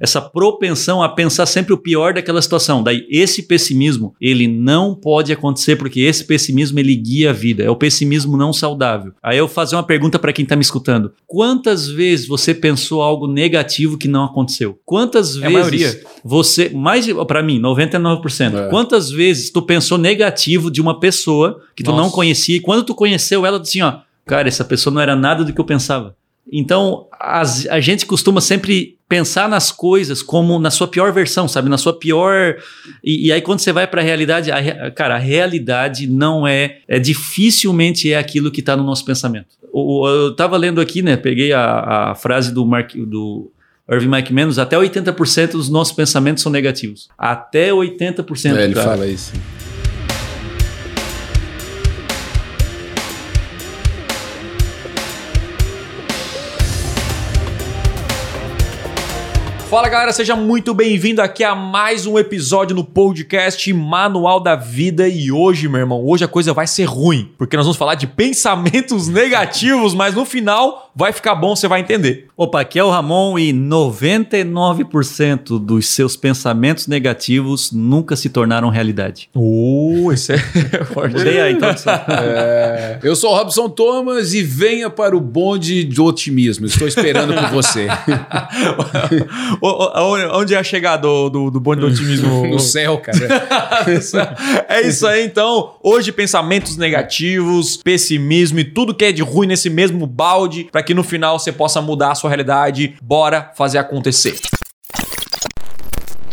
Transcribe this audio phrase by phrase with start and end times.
[0.00, 2.82] essa propensão a pensar sempre o pior daquela situação.
[2.82, 7.62] Daí, esse pessimismo, ele não pode acontecer porque esse pessimismo ele guia a vida.
[7.62, 9.12] É o pessimismo não saudável.
[9.22, 11.12] Aí eu vou fazer uma pergunta para quem está me escutando.
[11.26, 14.78] Quantas vezes você pensou algo negativo que não aconteceu?
[14.84, 18.54] Quantas É vezes você, mais para mim, 99%.
[18.56, 18.68] É.
[18.70, 22.02] Quantas vezes tu pensou negativo de uma pessoa que tu Nossa.
[22.02, 25.44] não conhecia e quando tu conheceu ela, assim, ó, cara, essa pessoa não era nada
[25.44, 26.16] do que eu pensava.
[26.52, 31.68] Então, as- a gente costuma sempre pensar nas coisas como na sua pior versão, sabe?
[31.68, 32.56] Na sua pior.
[33.04, 34.50] E, e aí, quando você vai para a realidade,
[34.94, 36.98] cara, a realidade não é, é.
[37.00, 39.48] Dificilmente é aquilo que está no nosso pensamento.
[39.72, 41.16] O- eu tava lendo aqui, né?
[41.16, 43.50] Peguei a, a frase do, Mark, do
[43.90, 47.08] Irving McManus: até 80% dos nossos pensamentos são negativos.
[47.18, 48.56] Até 80%.
[48.56, 48.90] É, ele cara.
[48.90, 49.32] fala isso.
[59.70, 65.06] Fala galera, seja muito bem-vindo aqui a mais um episódio no podcast Manual da Vida.
[65.06, 68.08] E hoje, meu irmão, hoje a coisa vai ser ruim, porque nós vamos falar de
[68.08, 72.26] pensamentos negativos, mas no final vai ficar bom, você vai entender.
[72.36, 79.30] Opa, aqui é o Ramon e 99% dos seus pensamentos negativos nunca se tornaram realidade.
[79.32, 80.38] Oh, isso é
[80.92, 81.16] forte.
[81.16, 81.70] Mudei aí, então.
[82.10, 86.66] É, eu sou o Robson Thomas e venha para o bonde do otimismo.
[86.66, 87.86] Estou esperando por você.
[89.62, 92.40] Onde é a chegada do, do, do bonde do otimismo?
[92.50, 93.18] No céu, cara.
[94.68, 95.74] é isso aí, então.
[95.82, 100.94] Hoje, pensamentos negativos, pessimismo e tudo que é de ruim nesse mesmo balde, para que
[100.94, 102.94] no final você possa mudar a sua realidade.
[103.02, 104.38] Bora fazer acontecer.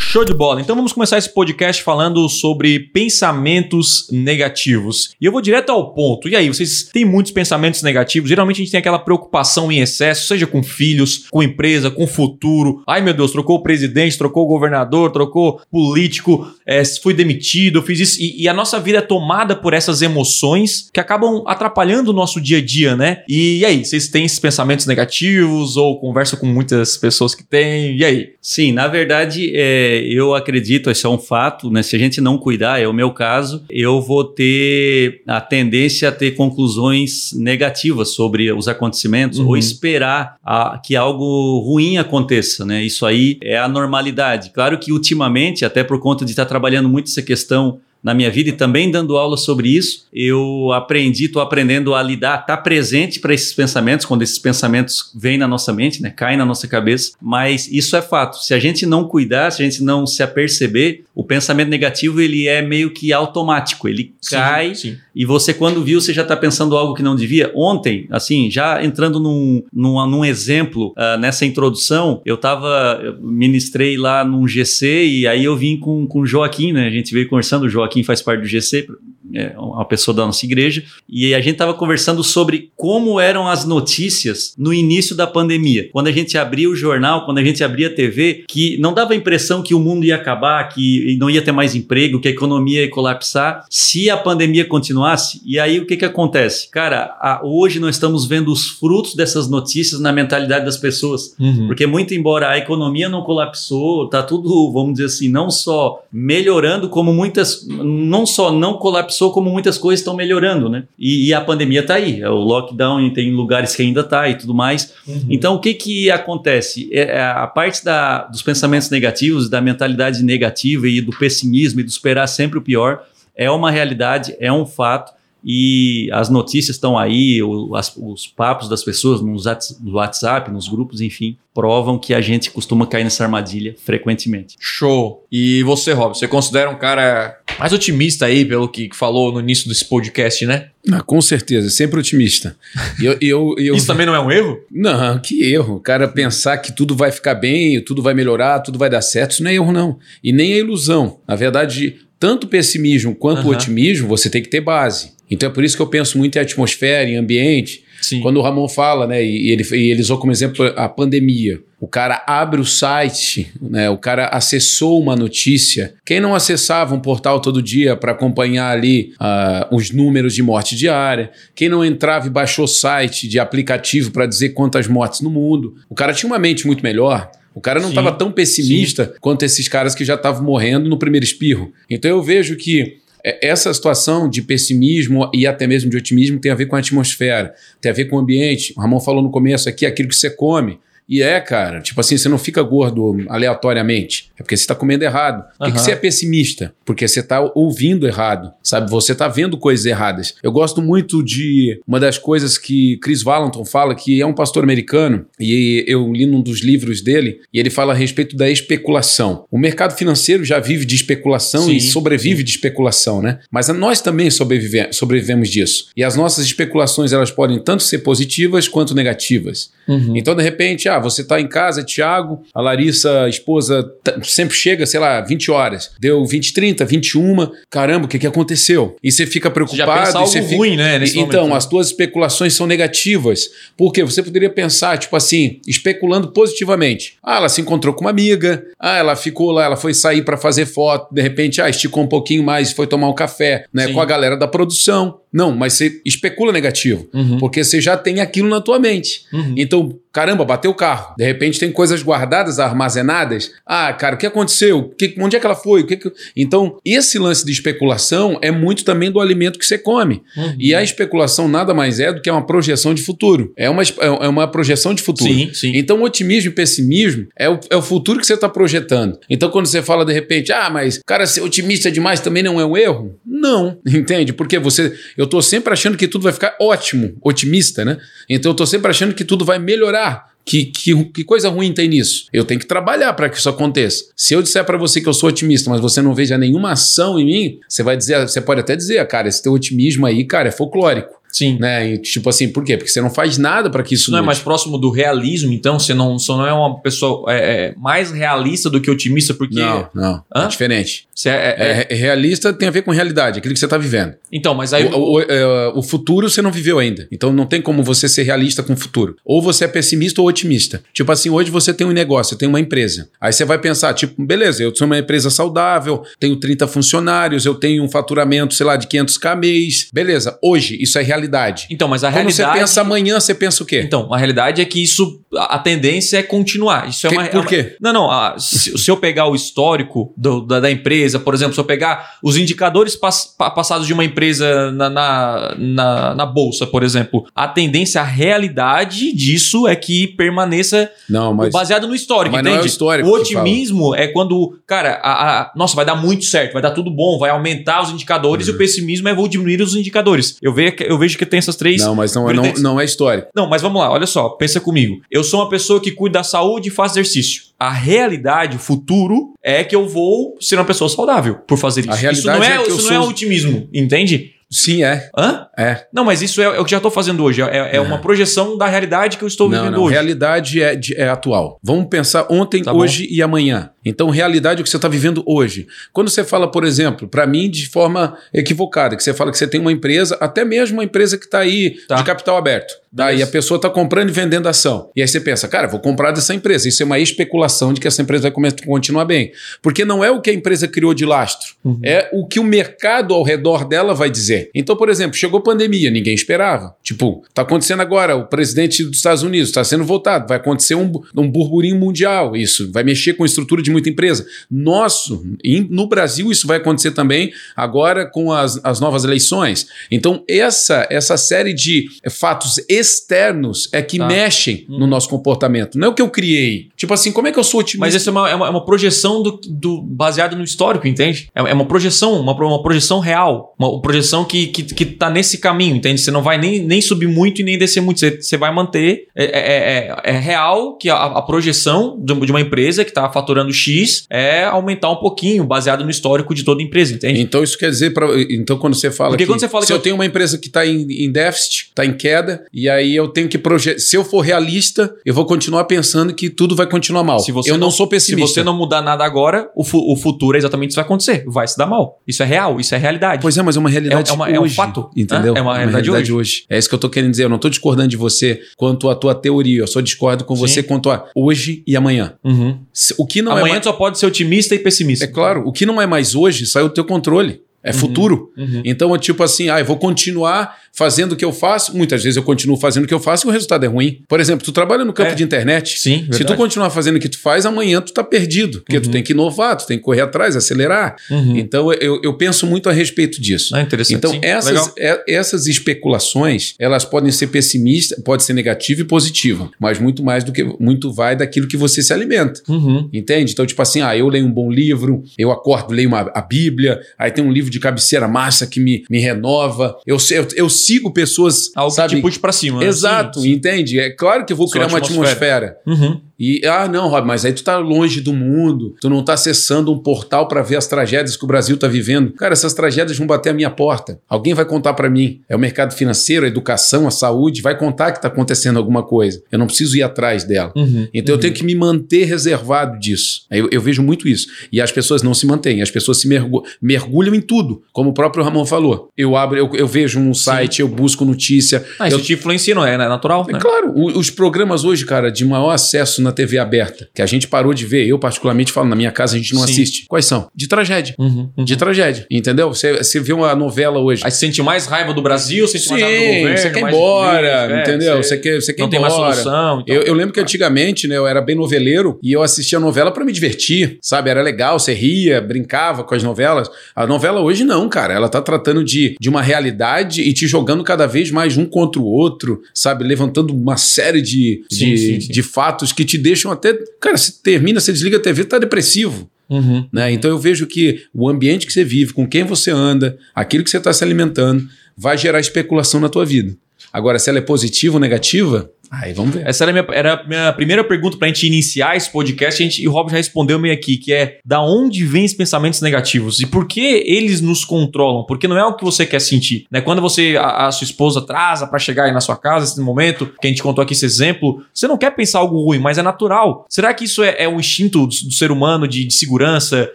[0.09, 0.61] Show de bola.
[0.61, 5.13] Então vamos começar esse podcast falando sobre pensamentos negativos.
[5.19, 6.29] E eu vou direto ao ponto.
[6.29, 8.29] E aí, vocês têm muitos pensamentos negativos?
[8.29, 12.81] Geralmente a gente tem aquela preocupação em excesso, seja com filhos, com empresa, com futuro.
[12.87, 17.99] Ai meu Deus, trocou o presidente, trocou o governador, trocou político, é, fui demitido, fiz
[17.99, 18.21] isso.
[18.21, 22.39] E, e a nossa vida é tomada por essas emoções que acabam atrapalhando o nosso
[22.39, 23.23] dia a dia, né?
[23.27, 27.97] E, e aí, vocês têm esses pensamentos negativos ou conversam com muitas pessoas que têm?
[27.97, 28.29] E aí?
[28.41, 31.81] Sim, na verdade, é, eu acredito, isso é um fato, né?
[31.83, 36.11] Se a gente não cuidar, é o meu caso, eu vou ter a tendência a
[36.11, 39.47] ter conclusões negativas sobre os acontecimentos Uhum.
[39.47, 42.83] ou esperar a- que algo ruim aconteça, né?
[42.83, 44.51] Isso aí é a normalidade.
[44.53, 48.49] Claro que ultimamente, até por conta de estar trabalhando muito essa questão na minha vida
[48.49, 53.33] e também dando aula sobre isso, eu aprendi, estou aprendendo a lidar, estar presente para
[53.33, 57.67] esses pensamentos, quando esses pensamentos vêm na nossa mente, né, caem na nossa cabeça, mas
[57.71, 58.37] isso é fato.
[58.37, 62.47] Se a gente não cuidar, se a gente não se aperceber, o pensamento negativo ele
[62.47, 64.97] é meio que automático, ele cai Sim.
[65.15, 67.51] e você, quando viu, você já está pensando algo que não devia.
[67.55, 73.97] Ontem, assim, já entrando num, num, num exemplo, ah, nessa introdução, eu tava, eu ministrei
[73.97, 76.87] lá num GC e aí eu vim com, com o Joaquim, né?
[76.87, 78.87] A gente veio conversando, o Joaquim faz parte do GC,
[79.33, 83.65] é uma pessoa da nossa igreja, e a gente estava conversando sobre como eram as
[83.65, 85.89] notícias no início da pandemia.
[85.91, 89.13] Quando a gente abria o jornal, quando a gente abria a TV, que não dava
[89.13, 92.31] a impressão que o mundo ia acabar, que não ia ter mais emprego, que a
[92.31, 95.41] economia ia colapsar, se a pandemia continuasse.
[95.45, 96.69] E aí o que, que acontece?
[96.69, 101.35] Cara, a- hoje nós estamos vendo os frutos dessas notícias na mentalidade das pessoas.
[101.39, 101.67] Uhum.
[101.67, 106.89] Porque muito embora a economia não colapsou, tá tudo, vamos dizer assim, não só melhorando,
[106.89, 110.83] como muitas, não só não colapsou, como muitas coisas estão melhorando, né?
[110.97, 114.29] E, e a pandemia tá aí, é o lockdown e tem lugares que ainda tá
[114.29, 114.93] e tudo mais.
[115.07, 115.25] Uhum.
[115.29, 116.89] Então o que que acontece?
[116.91, 121.83] É, é a parte da, dos pensamentos negativos, da mentalidade negativa e do pessimismo e
[121.83, 123.03] do esperar sempre o pior
[123.35, 125.15] é uma realidade, é um fato.
[125.49, 129.45] E as notícias estão aí, o- as- os papos das pessoas nos
[129.79, 134.55] no WhatsApp, nos grupos, enfim, provam que a gente costuma cair nessa armadilha frequentemente.
[134.59, 135.25] Show.
[135.31, 139.67] E você, Rob, você considera um cara mais otimista aí, pelo que falou no início
[139.67, 140.67] desse podcast, né?
[140.91, 142.55] Ah, com certeza, sempre otimista.
[143.01, 144.59] Eu, eu, eu, Isso também não é um erro?
[144.71, 145.75] Não, que erro.
[145.75, 149.31] O cara pensar que tudo vai ficar bem, tudo vai melhorar, tudo vai dar certo,
[149.31, 149.99] isso não é erro, não.
[150.23, 151.19] E nem é ilusão.
[151.27, 153.49] Na verdade, tanto pessimismo quanto Aham.
[153.49, 155.11] otimismo, você tem que ter base.
[155.29, 157.83] Então é por isso que eu penso muito em atmosfera, em ambiente.
[158.01, 158.21] Sim.
[158.21, 161.59] Quando o Ramon fala, né, e ele, e ele usou como exemplo a pandemia.
[161.79, 165.93] O cara abre o site, né, o cara acessou uma notícia.
[166.05, 170.75] Quem não acessava um portal todo dia para acompanhar ali ah, os números de morte
[170.75, 171.31] diária?
[171.53, 175.75] Quem não entrava e baixou o site de aplicativo para dizer quantas mortes no mundo?
[175.89, 177.29] O cara tinha uma mente muito melhor.
[177.53, 177.93] O cara não Sim.
[177.93, 181.73] estava tão pessimista quanto esses caras que já estavam morrendo no primeiro espirro.
[181.89, 186.55] Então eu vejo que essa situação de pessimismo e até mesmo de otimismo tem a
[186.55, 188.73] ver com a atmosfera, tem a ver com o ambiente.
[188.77, 190.79] O Ramon falou no começo aqui aquilo que você come.
[191.07, 194.31] E é, cara, tipo assim, você não fica gordo aleatoriamente.
[194.37, 195.43] É porque você está comendo errado.
[195.57, 196.73] Por que, que você é pessimista?
[196.85, 198.89] Porque você está ouvindo errado, sabe?
[198.91, 200.35] Você está vendo coisas erradas.
[200.43, 204.63] Eu gosto muito de uma das coisas que Chris Valentin fala, que é um pastor
[204.63, 209.45] americano, e eu li num dos livros dele, e ele fala a respeito da especulação.
[209.49, 213.39] O mercado financeiro já vive de especulação Sim, e sobrevive de especulação, né?
[213.51, 215.87] Mas nós também sobrevive- sobrevivemos disso.
[215.95, 219.71] E as nossas especulações, elas podem tanto ser positivas quanto negativas.
[219.87, 220.15] Uhum.
[220.17, 224.55] Então, de repente, ah, você tá em casa, Thiago, a Larissa, a esposa, t- sempre
[224.55, 225.91] chega, sei lá, 20 horas.
[225.99, 227.49] Deu 20, 30, 21.
[227.69, 228.95] Caramba, o que, que aconteceu?
[229.03, 230.05] E você fica preocupado.
[230.05, 230.55] já e algo você fica...
[230.55, 230.97] ruim, né?
[230.97, 231.55] Então, momento, né?
[231.55, 233.49] as tuas especulações são negativas.
[233.75, 237.17] Porque você poderia pensar, tipo assim, especulando positivamente.
[237.23, 238.63] Ah, ela se encontrou com uma amiga.
[238.79, 241.13] Ah, ela ficou lá, ela foi sair para fazer foto.
[241.13, 243.93] De repente, ah, esticou um pouquinho mais, foi tomar um café, né, Sim.
[243.93, 245.19] com a galera da produção.
[245.37, 247.07] Não, mas você especula negativo.
[247.13, 247.37] Uhum.
[247.37, 249.21] Porque você já tem aquilo na tua mente.
[249.31, 249.53] Uhum.
[249.55, 251.13] Então, caramba, bateu o carro.
[251.15, 253.51] De repente tem coisas guardadas, armazenadas.
[253.65, 254.91] Ah, cara, o que aconteceu?
[254.97, 255.83] Que- onde é que ela foi?
[255.85, 260.23] Que que- Então, esse lance de especulação é muito também do alimento que você come.
[260.35, 260.55] Uhum.
[260.59, 263.53] E a especulação nada mais é do que uma projeção de futuro.
[263.55, 265.31] É uma, é uma projeção de futuro.
[265.31, 265.71] Sim, sim.
[265.75, 269.19] Então, otimismo e pessimismo é o, é o futuro que você está projetando.
[269.29, 272.65] Então, quando você fala de repente, ah, mas, cara, ser otimista demais também não é
[272.65, 273.15] um erro?
[273.25, 274.33] Não, entende?
[274.33, 274.93] Porque você.
[275.15, 277.97] Eu tô sempre achando que tudo vai ficar ótimo, otimista, né?
[278.29, 280.35] Então, eu tô sempre achando que tudo vai melhorar.
[280.45, 282.27] Que, que, que coisa ruim tem nisso?
[282.31, 284.05] Eu tenho que trabalhar para que isso aconteça.
[284.15, 287.19] Se eu disser para você que eu sou otimista, mas você não veja nenhuma ação
[287.19, 290.47] em mim, você vai dizer, você pode até dizer, cara, esse teu otimismo aí, cara,
[290.47, 291.16] é folclórico.
[291.37, 291.57] Sim.
[291.59, 291.93] Né?
[291.93, 292.77] E, tipo assim, por quê?
[292.77, 294.27] Porque você não faz nada para que isso não é mude.
[294.27, 295.77] mais próximo do realismo, então?
[295.79, 297.37] Você não, você não é uma pessoa é,
[297.67, 299.59] é, mais realista do que otimista, porque.
[299.59, 300.23] Não, não.
[300.35, 300.45] Hã?
[300.45, 301.07] É diferente.
[301.13, 303.77] Você é- é- É, é realista tem a ver com realidade, aquilo que você está
[303.77, 304.13] vivendo.
[304.31, 304.85] Então, mas aí.
[304.85, 307.07] O, o- é, o futuro você não viveu ainda.
[307.11, 309.15] Então não tem como você ser realista com o futuro.
[309.25, 310.81] Ou você é pessimista ou otimista.
[310.93, 313.09] Tipo assim, hoje você tem um negócio, você tem uma empresa.
[313.19, 317.55] Aí você vai pensar, tipo, beleza, eu sou uma empresa saudável, tenho 30 funcionários, eu
[317.55, 319.89] tenho um faturamento, sei lá, de 500k mês.
[319.93, 321.26] Beleza, hoje isso é realidade.
[321.69, 322.53] Então, mas a Quando realidade.
[322.53, 323.81] você pensa amanhã, você pensa o quê?
[323.83, 326.87] Então, a realidade é que isso, a tendência é continuar.
[326.89, 327.27] Isso é Que- uma.
[327.27, 327.75] por é quê?
[327.81, 328.11] Não, não.
[328.11, 331.63] a- se, se eu pegar o histórico do- da, da empresa, por exemplo, se eu
[331.65, 336.83] pegar os indicadores pas- pa- passados de uma empresa na, na, na, na bolsa, por
[336.83, 341.51] exemplo, a tendência, a realidade disso é que permaneça Não, mas.
[341.51, 342.71] baseado no histórico, mas não é o entende?
[342.71, 346.71] histórico o otimismo é quando, cara, a, a- nossa, vai dar muito certo, vai dar
[346.71, 350.37] tudo bom, vai aumentar os indicadores, e o pessimismo é vou diminuir os indicadores.
[350.41, 351.81] Eu vejo, que- eu vejo que tem essas três.
[351.81, 352.61] Não, mas não, não, vertentes.
[352.61, 353.27] não é histórico.
[353.35, 355.01] Não, mas vamos lá, olha só, pensa comigo.
[355.09, 357.43] Eu sou uma pessoa que cuida da saúde e faz exercício.
[357.59, 361.91] A realidade, o futuro, é que eu vou ser uma pessoa saudável por fazer isso.
[361.91, 364.33] A realidade isso não é, é isso não é sou- otimismo, entende?
[364.49, 365.09] Sim, é.
[365.17, 365.45] Hã?
[365.57, 365.87] É.
[365.93, 367.41] Não, mas isso é, é o que já estou fazendo hoje.
[367.41, 369.83] É, é uma projeção da realidade que eu estou Não, vivendo não.
[369.83, 369.93] hoje.
[369.93, 371.59] Realidade é, é atual.
[371.61, 372.79] Vamos pensar ontem, Tá bom.
[372.79, 373.71] hoje e amanhã.
[373.87, 375.67] Então, realidade é o que você está vivendo hoje.
[375.93, 379.47] Quando você fala, por exemplo, para mim de forma equivocada, que você fala que você
[379.47, 381.95] tem uma empresa, até mesmo uma empresa que está aí Tá.
[381.95, 382.73] de capital aberto.
[382.95, 383.05] Tá?
[383.05, 383.19] Beleza.
[383.19, 384.89] E a pessoa está comprando e vendendo ação.
[384.95, 386.67] E aí você pensa, cara, vou comprar dessa empresa.
[386.67, 389.31] Isso é uma especulação de que essa empresa vai continuar bem.
[389.61, 391.79] Porque não é o que a empresa criou de lastro, Uhum.
[391.83, 394.49] é o que o mercado ao redor dela vai dizer.
[394.55, 396.75] Então, por exemplo, chegou pandemia, ninguém esperava.
[396.83, 400.91] Tipo, tá acontecendo agora, o presidente dos Estados Unidos está sendo votado, vai acontecer um,
[401.15, 404.25] um burburinho mundial, isso vai mexer com a estrutura de muita empresa.
[404.49, 405.23] Nosso,
[405.69, 409.67] no Brasil isso vai acontecer também agora com as, as novas eleições.
[409.91, 414.07] Então, essa, essa série de fatos externos é que Tá.
[414.07, 415.77] mexem no nosso comportamento.
[415.77, 416.69] Não é o que eu criei.
[416.77, 417.85] Tipo assim, como é que eu sou otimista?
[417.85, 421.29] Mas isso é uma, é uma, é uma projeção do, do baseado no histórico, entende?
[421.33, 423.55] É, é uma projeção, uma, uma projeção real.
[423.57, 426.01] Uma projeção que, que, que tá nesse caminho, entende?
[426.01, 427.99] Você não vai nem, nem subir muito e nem descer muito.
[427.99, 429.07] Você, você vai manter.
[429.15, 433.09] É, é, é, é real que a, a projeção de de uma empresa que está
[433.09, 437.21] faturando X é aumentar um pouquinho, baseado no histórico de toda a empresa, entende?
[437.21, 439.67] Então isso quer dizer para então quando você fala Porque que quando você fala se
[439.67, 442.67] que eu eu- tenho uma empresa que está em, em déficit, está em queda e
[442.69, 446.55] aí eu tenho que projetar, se eu for realista, eu vou continuar pensando que tudo
[446.55, 447.19] vai continuar mal.
[447.19, 448.27] Se você eu não, sou pessimista.
[448.27, 450.85] Se você não mudar nada agora, o, fu- o futuro é exatamente isso que vai
[450.85, 451.23] acontecer.
[451.27, 451.99] Vai se dar mal.
[452.07, 453.21] Isso é real, isso é realidade.
[453.21, 455.33] Pois é, mas é uma realidade É- é uma- é um hoje, fato, entendeu?
[455.33, 455.39] né?
[455.39, 456.45] É uma realidade hoje.
[456.49, 457.23] É isso que eu tô querendo dizer.
[457.25, 459.59] Eu não tô discordando de você quanto à tua teoria.
[459.61, 460.67] Eu só discordo com você Sim.
[460.67, 462.13] quanto a hoje e amanhã.
[462.23, 462.59] Uhum.
[462.97, 463.61] O que não é Amanhã mais...
[463.61, 465.05] tu só pode ser otimista e pessimista.
[465.05, 467.41] É claro, o que não é mais hoje saiu do teu controle.
[467.69, 468.31] É futuro.
[468.37, 468.61] Uhum.
[468.65, 471.75] Então é tipo assim, ah, eu vou continuar fazendo o que eu faço.
[471.75, 474.01] Muitas vezes eu continuo fazendo o que eu faço e o resultado é ruim.
[474.07, 475.15] Por exemplo, tu trabalha no campo É.
[475.15, 475.79] de internet.
[475.79, 476.37] Sim, Se tu verdade.
[476.37, 478.61] continuar fazendo o que tu faz, amanhã tu tá perdido.
[478.61, 480.95] Porque tu tem que inovar, tu tem que correr atrás, acelerar.
[481.09, 481.35] Uhum.
[481.37, 483.55] Então eu, eu penso muito a respeito disso.
[483.55, 483.97] Ah, interessante.
[483.97, 484.19] Então, sim.
[484.21, 490.03] essas, é- essas especulações, elas podem ser pessimistas, pode ser negativa e positiva, mas muito
[490.03, 492.41] mais do que muito vai daquilo que você se alimenta.
[492.47, 492.89] Uhum.
[492.93, 493.31] Entende?
[493.31, 496.79] Então, tipo assim, ah, eu leio um bom livro, eu acordo, leio uma, a Bíblia,
[496.97, 499.77] aí tem um livro de cabeceira massa que me, me renova.
[499.85, 501.89] Eu, eu, eu sigo pessoas, Algo sabe?
[501.89, 502.59] que te puxe pra cima.
[502.59, 502.65] né?
[502.67, 503.31] Exato, Sim, sim.
[503.33, 503.79] entende?
[503.79, 505.57] É claro que eu vou Sua criar uma atmosfera.
[505.57, 505.57] atmosfera.
[505.91, 506.01] Uhum.
[506.19, 509.71] E, ah, não, Rob, mas aí tu tá longe do mundo, tu não tá acessando
[509.71, 512.11] um portal para ver as tragédias que o Brasil tá vivendo.
[512.13, 513.99] Cara, essas tragédias vão bater a minha porta.
[514.09, 515.21] Alguém vai contar para mim.
[515.29, 519.21] É o mercado financeiro, a educação, a saúde, vai contar que tá acontecendo alguma coisa.
[519.31, 520.51] Eu não preciso ir atrás dela.
[520.55, 520.87] Uhum.
[520.93, 523.21] Então eu tenho que me manter reservado disso.
[523.29, 524.27] Eu, eu vejo muito isso.
[524.51, 527.93] E as pessoas não se mantêm, as pessoas se mergu- mergulham em tudo, como o
[527.93, 528.89] próprio Ramon falou.
[528.97, 531.63] Eu abro, eu, eu vejo um site, eu busco notícia.
[531.79, 532.73] Ah, eu te influencia, não é?
[532.73, 533.39] É natural, é né?
[533.39, 537.27] claro, o- os programas hoje, cara, de maior acesso na TV aberta, que a gente
[537.27, 539.51] parou de ver, eu particularmente falo, na minha casa a gente não Sim.
[539.51, 539.85] assiste.
[539.87, 540.29] Quais são?
[540.35, 540.95] De tragédia.
[540.97, 541.29] Uhum.
[541.37, 541.43] Uhum.
[541.45, 542.47] De tragédia, entendeu?
[542.53, 544.01] Você, você vê uma novela hoje.
[544.05, 546.37] Aí você sente mais raiva do Brasil, sente Sim, mais raiva do governo.
[546.37, 547.97] você quer ir embora, de- é, entendeu?
[547.97, 549.13] Você Você quer, você quer ir não tem mais embora.
[549.15, 549.61] solução.
[549.61, 549.75] então.
[549.75, 552.91] Eu, eu lembro que antigamente, né, eu era bem noveleiro e eu assistia a novela
[552.91, 554.09] pra me divertir, sabe?
[554.09, 556.49] Era legal, você ria, brincava com as novelas.
[556.75, 557.93] A novela hoje não, cara.
[557.93, 561.81] Ela tá tratando de, de uma realidade e te jogando cada vez mais um contra
[561.81, 562.83] o outro, sabe?
[562.83, 565.11] Levantando uma série de, Sim, de, sim.
[565.11, 566.53] de fatos que te deixam até.
[566.79, 569.09] Cara, você termina, você desliga a TV, tá depressivo.
[569.29, 569.67] Uhum.
[569.71, 569.91] Né?
[569.91, 573.49] Então eu vejo que o ambiente que você vive, com quem você anda, aquilo que
[573.49, 576.35] você está se alimentando, vai gerar especulação na tua vida.
[576.71, 579.27] Agora, se ela é positiva ou negativa, aí vamos ver.
[579.27, 582.41] Essa era a minha, era a minha primeira pergunta pra gente iniciar esse podcast.
[582.41, 585.17] A gente, e o Rob já respondeu meio aqui, que é da onde vêm esses
[585.17, 586.19] pensamentos negativos?
[586.19, 588.03] E por que eles nos controlam?
[588.05, 589.45] Porque não é o que você quer sentir.
[589.51, 589.61] Né?
[589.61, 593.05] Quando você, a, a sua esposa atrasa pra chegar aí na sua casa, esse momento,
[593.21, 595.81] que a gente contou aqui esse exemplo, você não quer pensar algo ruim, mas é
[595.83, 596.45] natural.
[596.49, 599.69] Será que isso é, é um instinto do, do ser humano de, de segurança,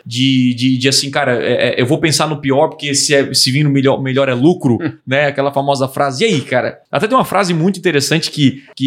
[0.04, 3.32] de, de, de assim, cara, é- é, eu vou pensar no pior, porque se, é,
[3.34, 5.26] se vir no melhor, melhor é lucro, né?
[5.26, 6.24] Aquela famosa frase.
[6.24, 6.80] E aí, cara?
[6.90, 8.81] Até tem uma frase muito interessante que, que,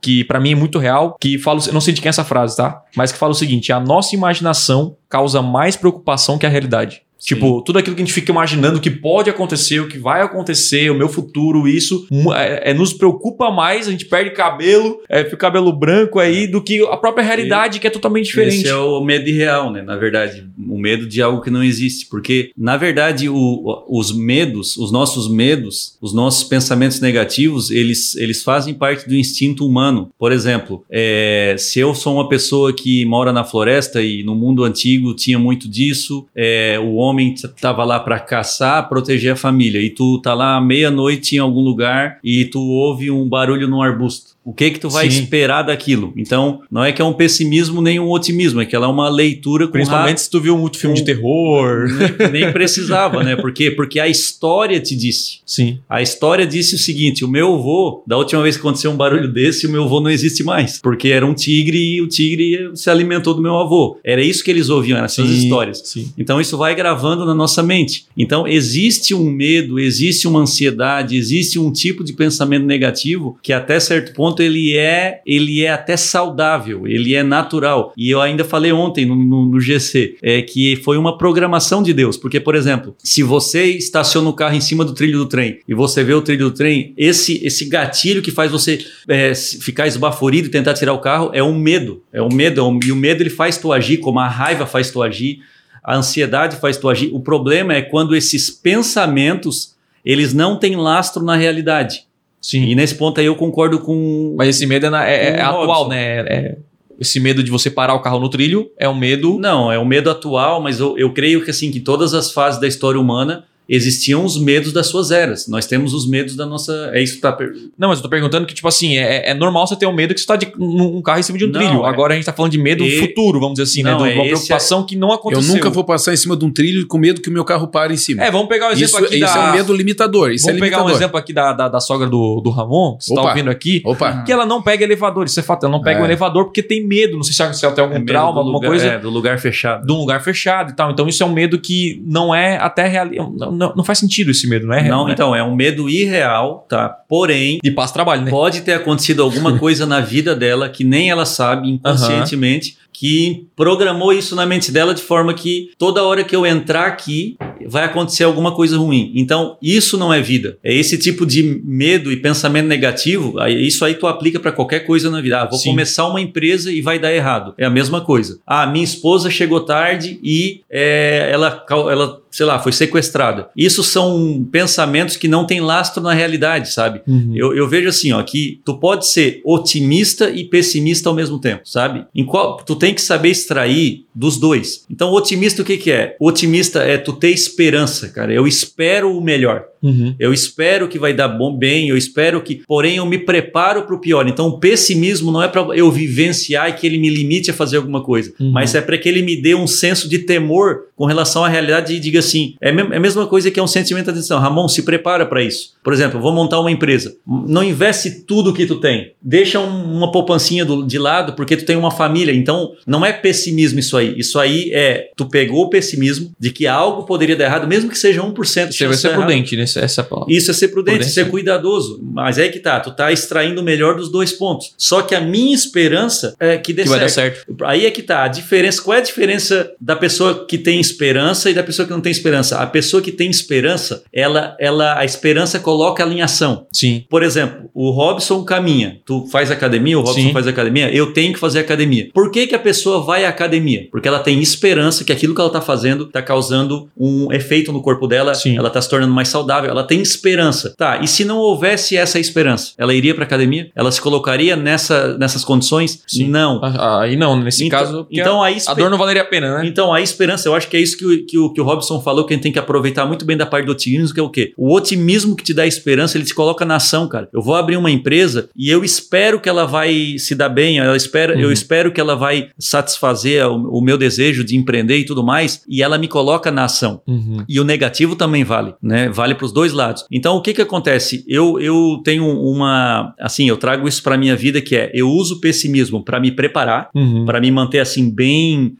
[0.00, 2.24] que para mim é muito real, que fala, eu não sei de quem é essa
[2.24, 2.82] frase, tá?
[2.96, 7.02] Mas que fala o seguinte: a nossa imaginação causa mais preocupação que a realidade.
[7.22, 10.90] Tipo, tudo aquilo que a gente fica imaginando que pode acontecer, o que vai acontecer,
[10.90, 15.22] o meu futuro, isso mu- é, é, nos preocupa mais, a gente perde cabelo, é,
[15.22, 18.56] fica o cabelo branco aí, do que a própria realidade, que é totalmente diferente.
[18.62, 19.82] Esse é o medo irreal, né?
[19.82, 22.06] Na verdade, o medo de algo que não existe.
[22.06, 28.42] Porque, na verdade, o- os medos, os nossos medos, os nossos pensamentos negativos, eles, eles
[28.42, 30.10] fazem parte do instinto humano.
[30.18, 34.64] Por exemplo, é, se eu sou uma pessoa que mora na floresta e no mundo
[34.64, 39.90] antigo tinha muito disso, é, o homem estava lá para caçar, proteger a família, e
[39.90, 44.32] tu tá lá meia-noite em algum lugar e tu ouve um barulho num arbusto.
[44.44, 45.20] O que que tu vai Sim.
[45.22, 46.12] esperar daquilo?
[46.16, 49.08] Então, não é que é um pessimismo nem um otimismo, é que ela é uma
[49.08, 51.86] leitura com Principalmente se tu viu muito filme de terror.
[51.88, 53.36] ra- nem, nem precisava, né?
[53.36, 53.70] Por quê?
[53.70, 55.38] Porque a história te disse.
[55.46, 55.78] Sim.
[55.88, 59.28] A história disse o seguinte: o meu avô, da última vez que aconteceu um barulho
[59.32, 60.80] desse, o meu avô não existe mais.
[60.80, 63.98] Porque era um tigre e o tigre se alimentou do meu avô.
[64.04, 65.82] Era isso que eles ouviam, eram essas Sim, histórias.
[65.84, 66.12] Sim.
[66.18, 68.06] Então isso vai gravando na nossa mente.
[68.16, 73.78] Então existe um medo, existe uma ansiedade, existe um tipo de pensamento negativo que até
[73.78, 77.92] certo ponto ele é, ele é até saudável, ele é natural.
[77.96, 81.92] E eu ainda falei ontem no, no- no GC é que foi uma programação de
[81.92, 85.58] Deus, porque por exemplo, se você estaciona o carro em cima do trilho do trem
[85.66, 89.88] e você vê o trilho do trem, esse esse gatilho que faz você é, ficar
[89.88, 92.92] esbaforido e tentar tirar o carro é um medo, é um medo, é um- e
[92.92, 95.40] o medo ele faz tu agir, como a raiva faz tu agir
[95.84, 97.10] a ansiedade faz tu agir.
[97.12, 99.74] O problema é quando esses pensamentos
[100.04, 102.04] eles não têm lastro na realidade.
[102.42, 102.64] Sim.
[102.66, 104.34] E nesse ponto aí eu concordo com.
[104.36, 106.18] Mas esse medo é, na- é- é atual, né?
[106.20, 106.56] É-
[107.00, 109.38] esse medo de você parar o carro no trilho é um medo.
[109.38, 112.60] Não, é um medo atual, mas eu, eu creio que assim que todas as fases
[112.60, 115.48] da história humana existiam os medos das suas eras.
[115.48, 116.90] Nós temos os medos da nossa.
[116.92, 117.32] É isso que tá.
[117.32, 119.94] per- Não, mas eu tô perguntando que, tipo assim, é, é normal você ter um
[119.94, 121.84] medo que você tá de um um carro em cima de um Não, trilho.
[121.84, 124.12] é- Agora a gente tá falando de medo E- futuro, vamos dizer assim, Não, né?
[124.12, 125.54] De é uma esse preocupação que não Eu aconteceu.
[125.54, 127.94] nunca vou passar em cima de um trilho com medo que o meu carro pare
[127.94, 128.22] em cima.
[128.22, 129.40] É, vamos pegar o exemplo isso aqui isso da.
[129.46, 130.30] é um medo limitador.
[130.32, 130.92] Isso vamos é pegar limitador.
[130.92, 133.30] um exemplo aqui da, da, da sogra do, do Ramon, que você tá Opa.
[133.30, 133.82] ouvindo aqui.
[133.84, 134.22] Opa.
[134.22, 135.64] Que ela não pega elevador, isso é fato.
[135.64, 136.02] Ela não pega É.
[136.02, 137.16] o elevador porque tem medo.
[137.16, 138.86] Não sei se ela, tem algum é trauma, alguma lugar, coisa.
[138.86, 139.86] é, do lugar fechado.
[139.86, 140.90] De um lugar fechado e tal.
[140.90, 143.08] Então, isso é um medo que não é até real.
[143.38, 144.98] Não, não, não faz sentido esse medo, não é real.
[144.98, 145.12] Não, né?
[145.12, 146.88] então, é um medo irreal, tá?
[146.88, 148.30] Porém, De paz trabalho, né?
[148.30, 154.12] Pode ter acontecido alguma coisa na vida dela que nem ela sabe inconscientemente, que programou
[154.12, 157.36] isso na mente dela de forma que toda hora que eu entrar aqui,
[157.68, 159.12] vai acontecer alguma coisa ruim.
[159.14, 160.58] Então, isso não é vida.
[160.62, 165.10] É esse tipo de medo e pensamento negativo, isso aí tu aplica para qualquer coisa
[165.10, 165.40] na vida.
[165.40, 165.70] Ah, vou Sim.
[165.70, 167.54] começar uma empresa e vai dar errado.
[167.58, 168.40] É a mesma coisa.
[168.46, 173.50] Ah, minha esposa chegou tarde e é, ela, ela sei lá, foi sequestrada.
[173.54, 177.02] Isso são pensamentos que não têm lastro na realidade, sabe?
[177.06, 177.32] Uhum.
[177.36, 181.60] Eu, eu, vejo assim, ó, que tu pode ser otimista e pessimista ao mesmo tempo,
[181.64, 182.06] sabe?
[182.14, 184.84] Em qual tu tem que saber extrair dos dois.
[184.90, 186.16] Então, otimista o que que é?
[186.18, 188.32] O otimista é tu ter esperança, cara.
[188.32, 189.66] Eu espero o melhor.
[189.82, 190.14] Uhum.
[190.18, 193.94] Eu espero que vai dar bom bem, eu espero que, porém, eu me preparo para
[193.94, 194.28] o pior.
[194.28, 197.78] Então, o pessimismo não é para eu vivenciar e que ele me limite a fazer
[197.78, 198.50] alguma coisa, uhum.
[198.50, 201.94] mas é para que ele me dê um senso de temor com relação à realidade
[201.94, 204.38] e diga assim: é, é a mesma coisa que é um sentimento de atenção.
[204.38, 205.72] Ramon, se prepara para isso.
[205.82, 207.16] Por exemplo, vou montar uma empresa.
[207.26, 209.12] Não investe tudo que tu tem.
[209.20, 212.32] Deixa um, uma poupancinha do, de lado porque tu tem uma família.
[212.32, 214.14] Então, não é pessimismo isso aí.
[214.16, 217.98] Isso aí é tu pegou o pessimismo de que algo poderia dar errado, mesmo que
[217.98, 218.72] seja 1%.
[218.72, 219.66] Você vai ser prudente, né?
[219.80, 220.32] Essa palavra.
[220.32, 221.24] Isso é ser prudente, Prudência.
[221.24, 222.00] ser cuidadoso.
[222.02, 224.74] Mas é que tá, tu tá extraindo o melhor dos dois pontos.
[224.76, 226.98] Só que a minha esperança é que dê que certo.
[226.98, 227.56] Vai dar certo.
[227.64, 231.50] Aí é que tá, a diferença, qual é a diferença da pessoa que tem esperança
[231.50, 232.58] e da pessoa que não tem esperança?
[232.58, 236.66] A pessoa que tem esperança, ela, ela a esperança coloca ela em ação.
[236.72, 237.04] Sim.
[237.08, 239.00] Por exemplo, o Robson caminha.
[239.04, 240.32] Tu faz academia, o Robson Sim.
[240.32, 242.08] faz academia, eu tenho que fazer academia.
[242.12, 243.88] Por que, que a pessoa vai à academia?
[243.90, 247.82] Porque ela tem esperança que aquilo que ela tá fazendo tá causando um efeito no
[247.82, 248.56] corpo dela, Sim.
[248.56, 250.74] ela tá se tornando mais saudável, ela tem esperança.
[250.76, 253.70] Tá, e se não houvesse essa esperança, ela iria para academia?
[253.74, 256.02] Ela se colocaria nessa, nessas condições?
[256.06, 256.28] Sim.
[256.28, 256.60] Não.
[256.62, 258.06] Ah, aí não, nesse então, caso.
[258.10, 259.66] Então a, a, dor não valeria a pena, né?
[259.66, 262.00] Então a esperança, eu acho que é isso que o, que o, que o Robson
[262.00, 264.22] falou, que a gente tem que aproveitar muito bem da parte do otimismo, que é
[264.22, 264.52] o quê?
[264.56, 267.28] O otimismo que te dá esperança, ele te coloca na ação, cara.
[267.32, 270.96] Eu vou abrir uma empresa e eu espero que ela vai se dar bem, ela
[270.96, 271.40] espera, uhum.
[271.40, 275.62] eu espero que ela vai satisfazer o, o, meu desejo de empreender e tudo mais,
[275.68, 277.00] e ela me coloca na ação.
[277.06, 277.44] Uhum.
[277.48, 279.08] E o negativo também vale, né?
[279.08, 280.04] Vale para os dois lados.
[280.10, 281.24] Então, o que que acontece?
[281.28, 285.36] Eu, eu tenho uma, assim, eu trago isso para minha vida que é, eu uso
[285.36, 287.24] o pessimismo para me preparar, uhum.
[287.24, 288.74] para me manter assim bem,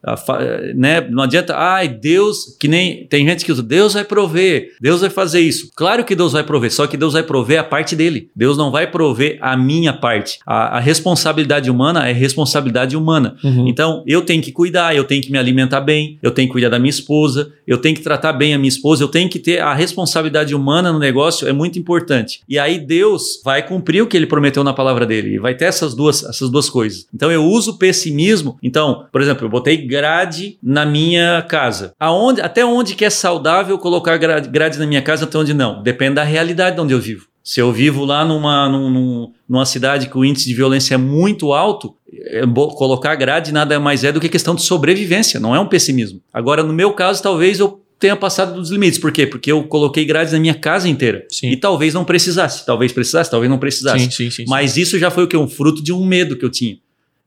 [0.74, 1.00] né?
[1.10, 5.10] Não adianta, ai, Deus, que nem tem gente que usa, Deus vai prover, Deus vai
[5.10, 5.70] fazer isso.
[5.76, 8.30] Claro que Deus vai prover, só que Deus vai prover a parte dele.
[8.34, 10.38] Deus não vai prover a minha parte.
[10.46, 13.36] A, a responsabilidade humana é responsabilidade humana.
[13.44, 13.68] Uhum.
[13.68, 16.68] Então, eu tenho que cuidar, eu tenho que me alimentar bem, eu tenho que cuidar
[16.68, 19.60] da minha esposa, eu tenho que tratar bem a minha esposa, eu tenho que ter
[19.60, 22.40] a responsabilidade humana no negócio é muito importante.
[22.48, 25.38] E aí Deus vai cumprir o que ele prometeu na palavra dele.
[25.38, 27.06] Vai ter essas duas, essas duas coisas.
[27.14, 28.58] Então eu uso pessimismo.
[28.62, 31.94] Então, por exemplo, eu botei grade na minha casa.
[31.98, 35.82] Aonde, até onde que é saudável colocar grade na minha casa, até onde não?
[35.82, 37.32] Depende da realidade de onde eu vivo.
[37.44, 41.52] Se eu vivo lá numa, num, numa cidade que o índice de violência é muito
[41.52, 45.66] alto, é, colocar grade nada mais é do que questão de sobrevivência, não é um
[45.66, 46.20] pessimismo.
[46.32, 48.98] Agora, no meu caso, talvez eu tenha passado dos limites.
[48.98, 49.28] Por quê?
[49.28, 51.24] Porque eu coloquei grades na minha casa inteira.
[51.30, 51.50] Sim.
[51.50, 52.66] E talvez não precisasse.
[52.66, 54.10] Talvez precisasse, talvez não precisasse.
[54.10, 55.36] Sim, sim, Mas isso já foi o quê?
[55.36, 56.76] Um fruto de um medo que eu tinha.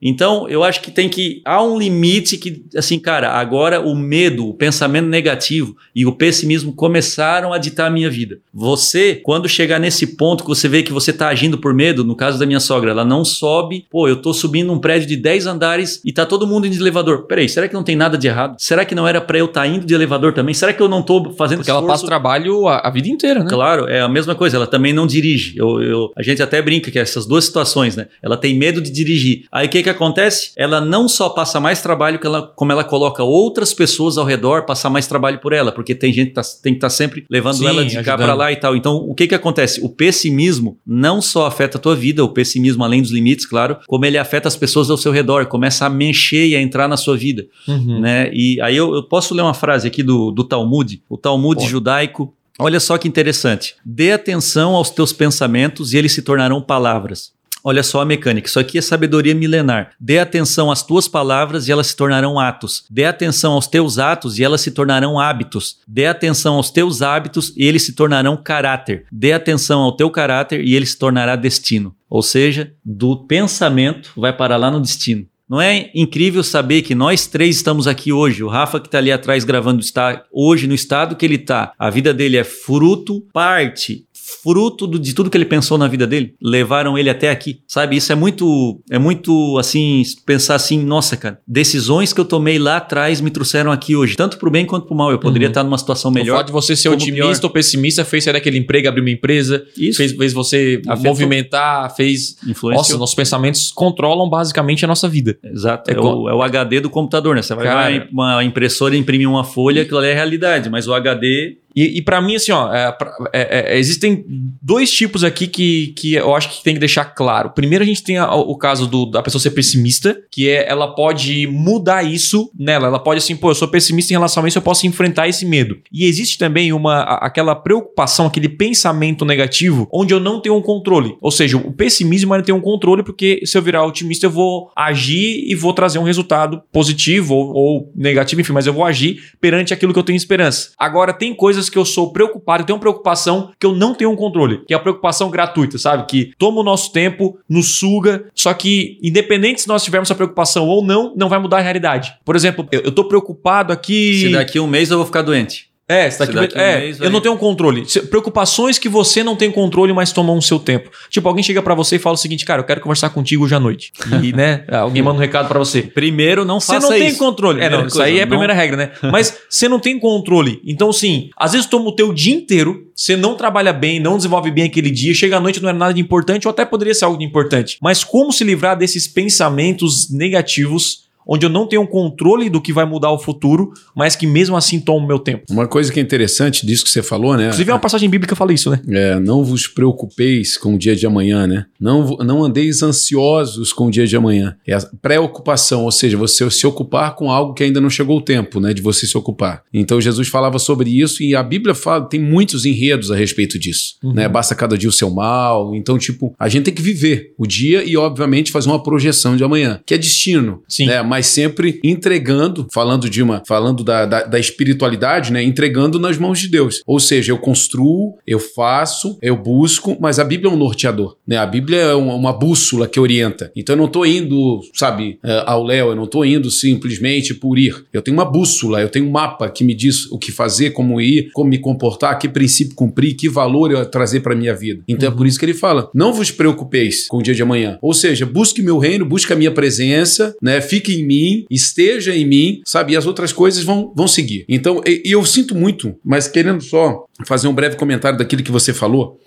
[0.01, 1.41] Então, eu acho que tem que.
[1.45, 6.73] Há um limite que, assim, cara, agora o medo, o pensamento negativo e o pessimismo
[6.73, 8.39] começaram a ditar a minha vida.
[8.53, 12.15] Você, quando chegar nesse ponto que você vê que você está agindo por medo, no
[12.15, 15.47] caso da minha sogra, ela não sobe, pô, eu tô subindo um prédio de 10
[15.47, 17.25] andares e tá todo mundo indo de elevador.
[17.25, 18.55] Peraí, será que não tem nada de errado?
[18.59, 20.53] Será que não era para eu estar tá indo de elevador também?
[20.53, 21.85] Será que eu não tô fazendo Porque esforço?
[21.85, 23.49] ela passa trabalho a, a, vida inteira, né?
[23.49, 25.57] Claro, é a mesma coisa, ela também não dirige.
[25.57, 28.07] Eu, eu, a gente até brinca que essas duas situações, né?
[28.21, 29.45] Ela tem medo de dirigir.
[29.51, 30.51] Aí o que que acontece?
[30.57, 34.65] Ela não só passa mais trabalho, que ela, como ela coloca outras pessoas ao redor
[34.65, 37.25] passar mais trabalho por ela, porque tem gente que tá, tem que estar tá sempre
[37.29, 38.05] levando Sim, ela de ajudando.
[38.05, 38.75] cá para lá e tal.
[38.75, 39.79] Então, o que que acontece?
[39.83, 44.05] O pessimismo não só afeta a tua vida, o pessimismo além dos limites, claro, como
[44.05, 47.15] ele afeta as pessoas ao seu redor, começa a mexer e a entrar na sua
[47.15, 48.01] vida, uhum.
[48.01, 48.29] né?
[48.33, 51.67] E aí eu, eu, posso ler uma frase aqui do, do Talmud, o Talmud Pô.
[51.67, 53.75] judaico, Olha só que interessante.
[53.83, 57.34] Dê atenção aos teus pensamentos e eles se tornarão palavras.
[57.67, 58.47] Olha só a mecânica.
[58.47, 59.89] Isso aqui é sabedoria milenar.
[59.99, 62.85] Dê atenção às tuas palavras e elas se tornarão atos.
[62.91, 65.77] Dê atenção aos teus atos e elas se tornarão hábitos.
[65.87, 69.07] Dê atenção aos teus hábitos e eles se tornarão caráter.
[69.11, 71.95] Dê atenção ao teu caráter e ele se tornará destino.
[72.07, 75.25] Ou seja, do pensamento vai para lá no destino.
[75.49, 78.43] Não é incrível saber que nós três estamos aqui hoje?
[78.43, 81.73] O Rafa que está ali atrás gravando está hoje no estado que ele está.
[81.79, 84.05] A vida dele é fruto, parte
[84.43, 87.95] fruto do, de tudo que ele pensou na vida dele, levaram ele até aqui, sabe?
[87.95, 92.77] Isso é muito, é muito assim, pensar assim, nossa, cara, decisões que eu tomei lá
[92.77, 95.11] atrás me trouxeram aqui hoje, tanto pro bem quanto pro mal.
[95.11, 95.51] Eu poderia Uhum.
[95.51, 96.37] estar numa situação O melhor.
[96.37, 97.43] fato de você ser otimista pior.
[97.43, 101.11] ou pessimista fez sair daquele emprego, abrir uma empresa, Isso fez, fez você Afetou.
[101.11, 102.35] movimentar, fez.
[102.63, 105.37] Nossa, nossos pensamentos controlam basicamente a nossa vida.
[105.43, 107.41] Exato, É é, o, é o HD do computador, né?
[107.41, 108.07] Você vai Cara.
[108.11, 112.21] uma impressora imprimir uma folha, aquilo ali é realidade, mas o HD E, e para
[112.21, 112.95] mim, assim, ó, é,
[113.33, 114.23] é, é, existem
[114.61, 117.49] dois tipos aqui que, que eu acho que tem que deixar claro.
[117.51, 120.95] Primeiro, a gente tem a- o caso do- da pessoa ser pessimista, que é ela
[120.95, 122.87] pode mudar isso nela.
[122.87, 125.45] Ela pode, assim, pô, eu sou pessimista em relação a isso, eu posso enfrentar esse
[125.45, 125.77] medo.
[125.91, 131.15] E existe também uma aquela preocupação, aquele pensamento negativo, onde eu não tenho um controle.
[131.21, 134.71] Ou seja, o pessimismo ele tem um controle, porque se eu virar otimista, eu vou
[134.75, 139.19] agir e vou trazer um resultado positivo ou, ou negativo, enfim, mas eu vou agir
[139.41, 140.69] perante aquilo que eu tenho esperança.
[140.77, 144.11] Agora, tem coisas que eu sou preocupado, eu tenho uma preocupação que eu não tenho
[144.11, 146.05] um controle, que é a preocupação gratuita, sabe?
[146.07, 150.67] Que toma o nosso tempo, nos suga, só que, independente se nós tivermos essa preocupação
[150.67, 152.13] ou não, não vai mudar a realidade.
[152.23, 154.21] Por exemplo, eu, eu tô preocupado aqui.
[154.21, 155.74] Se daqui um mês eu vou ficar doente.
[155.87, 157.85] É, se daqui, daqui um é mês eu vai- não tenho controle.
[158.09, 160.89] Preocupações que você não tem controle, mas tomam o seu tempo.
[161.09, 163.53] Tipo, alguém chega pra você e fala o seguinte, cara, eu quero conversar contigo hoje
[163.53, 163.91] à noite.
[164.23, 165.83] E, né, alguém manda um recado pra você.
[165.83, 167.19] Primeiro, não Você faça não tem isso.
[167.19, 167.59] controle.
[167.59, 168.91] É, não, Primeira isso coisa, aí é a não- primeira regra, né?
[169.11, 170.59] Mas você não tem controle.
[170.65, 174.49] Então, assim, às vezes toma o teu dia inteiro, você não trabalha bem, não desenvolve
[174.49, 177.05] bem aquele dia, chega à noite não é nada de importante, ou até poderia ser
[177.05, 177.77] algo de importante.
[177.81, 182.85] Mas como se livrar desses pensamentos negativos, onde eu não tenho controle do que vai
[182.85, 185.43] mudar o futuro, mas que mesmo assim toma o meu tempo?
[185.49, 187.45] Uma coisa que é interessante disso que você falou, né?
[187.45, 188.81] Inclusive, é uma passagem bíblica que fala isso, né?
[188.89, 191.65] É, não vos preocupeis com o dia de amanhã, né?
[191.79, 194.55] Não, não andeis ansiosos com o dia de amanhã.
[194.67, 198.21] É a preocupação, ou seja, você se ocupar com algo que ainda não chegou o
[198.21, 198.73] tempo, né?
[198.73, 199.63] De você se ocupar.
[199.73, 203.95] Então Jesus falava sobre isso e a Bíblia fala, tem muitos enredos a respeito disso,
[204.03, 204.13] Uhum.
[204.13, 204.27] né?
[204.27, 205.75] Basta cada dia o seu mal.
[205.75, 209.43] Então, tipo, a gente tem que viver o dia e, obviamente, fazer uma projeção de
[209.43, 210.87] amanhã, que é destino, Sim.
[210.87, 211.01] né?
[211.15, 215.41] Mas sempre entregando, falando de uma, falando da, da, da espiritualidade, né?
[215.41, 216.81] Entregando nas mãos de Deus.
[216.85, 221.37] Ou seja, eu construo, eu faço, eu busco, mas a Bíblia é um norteador, né?
[221.37, 223.49] A Bíblia é uma, uma bússola que orienta.
[223.55, 227.57] Então eu não tô indo, sabe, eh, ao léu, eu não tô indo simplesmente por
[227.57, 227.85] ir.
[227.93, 230.99] Eu tenho uma bússola, eu tenho um mapa que me diz o que fazer, como
[230.99, 234.83] ir, como me comportar, que princípio cumprir, que valor eu trazer para minha vida.
[234.85, 237.79] Então é por isso que ele fala: não vos preocupeis com o dia de amanhã.
[237.81, 240.59] Ou seja, busque meu reino, busque a minha presença, né?
[240.59, 242.93] Fique em mim, esteja em mim, sabe?
[242.93, 244.45] E as outras coisas vão, vão seguir.
[244.47, 248.51] Então, e, e eu sinto muito, mas querendo só fazer um breve comentário daquilo que
[248.51, 249.19] você falou,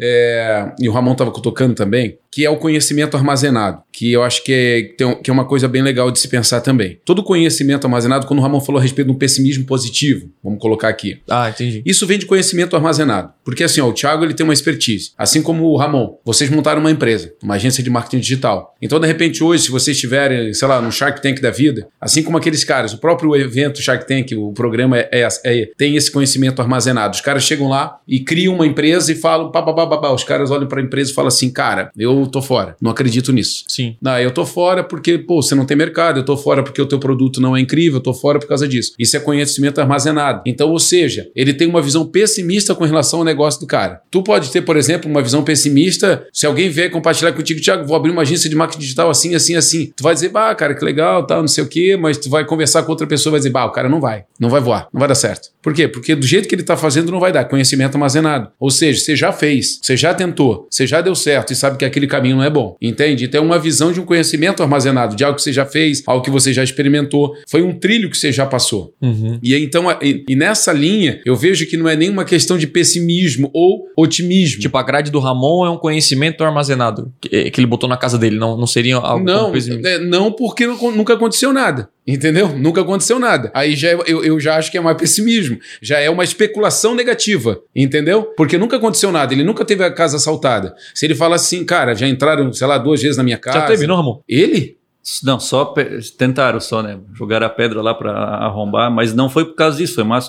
[0.00, 4.42] é, e o Ramon estava tocando também, que é o conhecimento armazenado, que eu acho
[4.44, 4.82] que é,
[5.22, 6.98] que é uma coisa bem legal de se pensar também.
[7.04, 10.88] Todo conhecimento armazenado, quando o Ramon falou a respeito de um pessimismo positivo, vamos colocar
[10.88, 11.82] aqui, Ah, entendi.
[11.86, 13.32] isso vem de conhecimento armazenado.
[13.44, 15.12] Porque assim, ó, o Thiago ele tem uma expertise.
[15.16, 16.16] Assim como o Ramon.
[16.24, 18.74] Vocês montaram uma empresa, uma agência de marketing digital.
[18.82, 22.22] Então, de repente, hoje, se vocês estiverem, sei lá, no Shark Tank da vida, assim
[22.22, 26.10] como aqueles caras, o próprio evento Shark Tank, o programa é, é- é- tem esse
[26.10, 27.14] conhecimento armazenado.
[27.14, 30.12] Os caras chegam lá e criam uma empresa e falam, pá, pá, pá, pá, pá.
[30.12, 33.32] os caras olham para a empresa e falam assim, cara, eu tô fora, não acredito
[33.32, 33.64] nisso.
[33.68, 33.96] Sim.
[34.00, 36.86] Não, eu tô fora porque, pô, você não tem mercado, eu tô fora porque o
[36.86, 38.92] teu produto não é incrível, eu tô fora por causa disso.
[38.98, 40.42] Isso é conhecimento armazenado.
[40.46, 44.00] Então, ou seja, ele tem uma visão pessimista com relação ao negócio do cara.
[44.10, 47.96] Tu pode ter, por exemplo, uma visão pessimista, se alguém vier compartilhar contigo, Thiago, vou
[47.96, 49.92] abrir uma agência de marketing digital assim, assim, assim.
[49.96, 52.44] Tu vai dizer, bah, cara, que legal, tal, não sei o quê, mas tu vai
[52.44, 54.88] conversar com outra pessoa e vai dizer, bah, o cara não vai, não vai voar,
[54.92, 55.50] não vai dar certo.
[55.62, 55.88] Por quê?
[55.88, 58.50] Porque do jeito que ele tá fazendo não vai dar, conhecimento armazenado.
[58.58, 61.84] Ou seja, você já fez, você já tentou, você já deu certo e sabe que
[61.84, 62.76] aquele caminho não é bom.
[62.80, 63.24] Entende?
[63.24, 66.24] Então é uma visão de um conhecimento armazenado, de algo que você já fez, algo
[66.24, 67.34] que você já experimentou.
[67.48, 68.94] Foi um trilho que você já passou.
[69.00, 69.38] Uhum.
[69.42, 73.50] E então, e, e nessa linha, eu vejo que não é nenhuma questão de pessimismo
[73.52, 74.60] ou otimismo.
[74.60, 78.18] Tipo, a grade do Ramon é um conhecimento armazenado que, que ele botou na casa
[78.18, 78.38] dele.
[78.38, 79.52] Não, não seria algo não,
[79.84, 81.88] é, não porque nunca aconteceu nada.
[82.06, 82.48] Entendeu?
[82.56, 83.50] Nunca aconteceu nada.
[83.52, 85.58] Aí já é- eu, eu já acho que é mais pessimismo.
[85.82, 87.60] Já é uma especulação negativa.
[87.74, 88.22] Entendeu?
[88.36, 89.34] Porque nunca aconteceu nada.
[89.34, 90.74] Ele nunca teve a casa assaltada.
[90.94, 93.58] Se ele fala assim, cara, já entraram, sei lá, duas vezes na minha casa.
[93.60, 94.20] Já teve, não, Ramon?
[94.28, 94.76] Ele?
[95.22, 95.72] Não, só
[96.18, 96.98] tentaram só, né?
[97.14, 100.28] Jogaram a pedra lá pra arrombar, mas não foi por causa disso, foi mais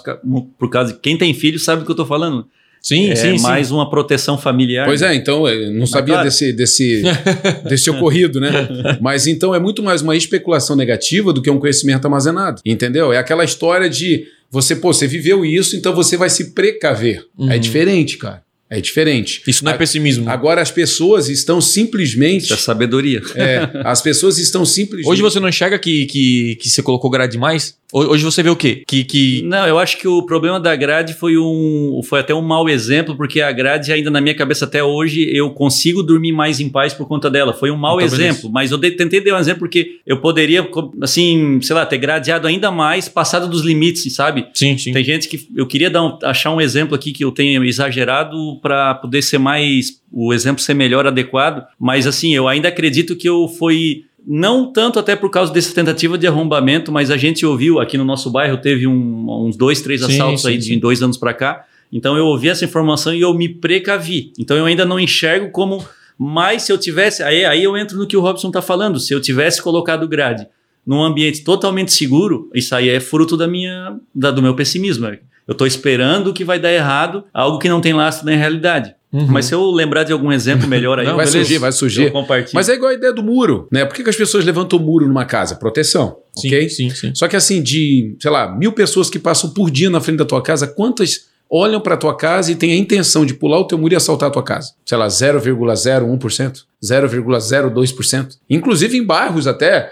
[0.59, 2.47] por causa de quem tem filho sabe do que eu tô falando.
[2.81, 3.43] Sim, é sim, sim.
[3.43, 4.85] mais uma proteção familiar.
[4.85, 6.29] Pois é, então eu não sabia claro.
[6.29, 7.03] desse, desse,
[7.67, 8.51] desse ocorrido, né?
[9.01, 13.11] Mas então é muito mais uma especulação negativa do que um conhecimento armazenado, entendeu?
[13.11, 17.25] É aquela história de você, pô, você viveu isso, então você vai se precaver.
[17.37, 17.51] Uhum.
[17.51, 18.47] É diferente, cara.
[18.69, 19.41] É diferente.
[19.47, 20.29] Isso não é pessimismo.
[20.29, 22.45] Agora as pessoas estão simplesmente.
[22.45, 23.21] Isso é sabedoria.
[23.35, 25.09] é, as pessoas estão simplesmente.
[25.09, 27.77] Hoje você não enxerga que, que, que você colocou grade demais?
[27.93, 28.83] Hoje você vê o quê?
[28.85, 29.41] Que, que...
[29.43, 32.01] Não, eu acho que o problema da grade foi um.
[32.03, 35.49] Foi até um mau exemplo, porque a grade, ainda na minha cabeça até hoje, eu
[35.51, 37.53] consigo dormir mais em paz por conta dela.
[37.53, 40.67] Foi um mau Então, exemplo, mas eu de- tentei dar um exemplo porque eu poderia,
[41.01, 44.47] assim, sei lá, ter gradeado ainda mais, passado dos limites, sabe?
[44.53, 44.91] Sim, sim.
[44.91, 45.47] Tem gente que.
[45.55, 49.37] Eu queria dar um- achar um exemplo aqui que eu tenha exagerado para poder ser
[49.37, 50.01] mais.
[50.11, 54.03] O exemplo ser melhor adequado, mas assim, eu ainda acredito que eu fui.
[54.29, 58.03] Não tanto até por causa dessa tentativa de arrombamento, mas a gente ouviu aqui no
[58.03, 60.73] nosso bairro, teve um- uns dois, três Sim, assaltos sim, aí sim.
[60.73, 61.65] de dois anos para cá.
[61.93, 64.33] Então eu ouvi essa informação e eu me precavi.
[64.37, 65.81] Então eu ainda não enxergo como.
[66.19, 67.23] Mas se eu tivesse.
[67.23, 68.99] Aí, aí eu entro no que o Robson tá falando.
[68.99, 70.45] Se eu tivesse colocado grade
[70.85, 75.07] num ambiente totalmente seguro, isso aí é fruto da minha, da- do meu pessimismo.
[75.47, 78.93] Eu estou esperando que vai dar errado, algo que não tem lastro na realidade.
[79.13, 79.25] Uhum.
[79.29, 81.39] Mas se eu lembrar de algum exemplo melhor aí, Não, vai beleza.
[81.45, 82.11] surgir, vai surgir.
[82.53, 83.85] Mas é igual a ideia do muro, né?
[83.85, 85.55] Por que, que as pessoas levantam o muro numa casa?
[85.55, 86.69] Proteção, Sim, ok?
[86.69, 87.11] sim, sim.
[87.15, 90.25] Só que assim, de, sei lá, mil pessoas que passam por dia na frente da
[90.25, 93.77] tua casa, quantas olham para tua casa e têm a intenção de pular o teu
[93.77, 94.73] muro e assaltar a tua casa?
[94.85, 96.63] Sei lá, 0,01%?
[96.83, 98.27] 0,02%?
[98.49, 99.89] Inclusive em bairros até,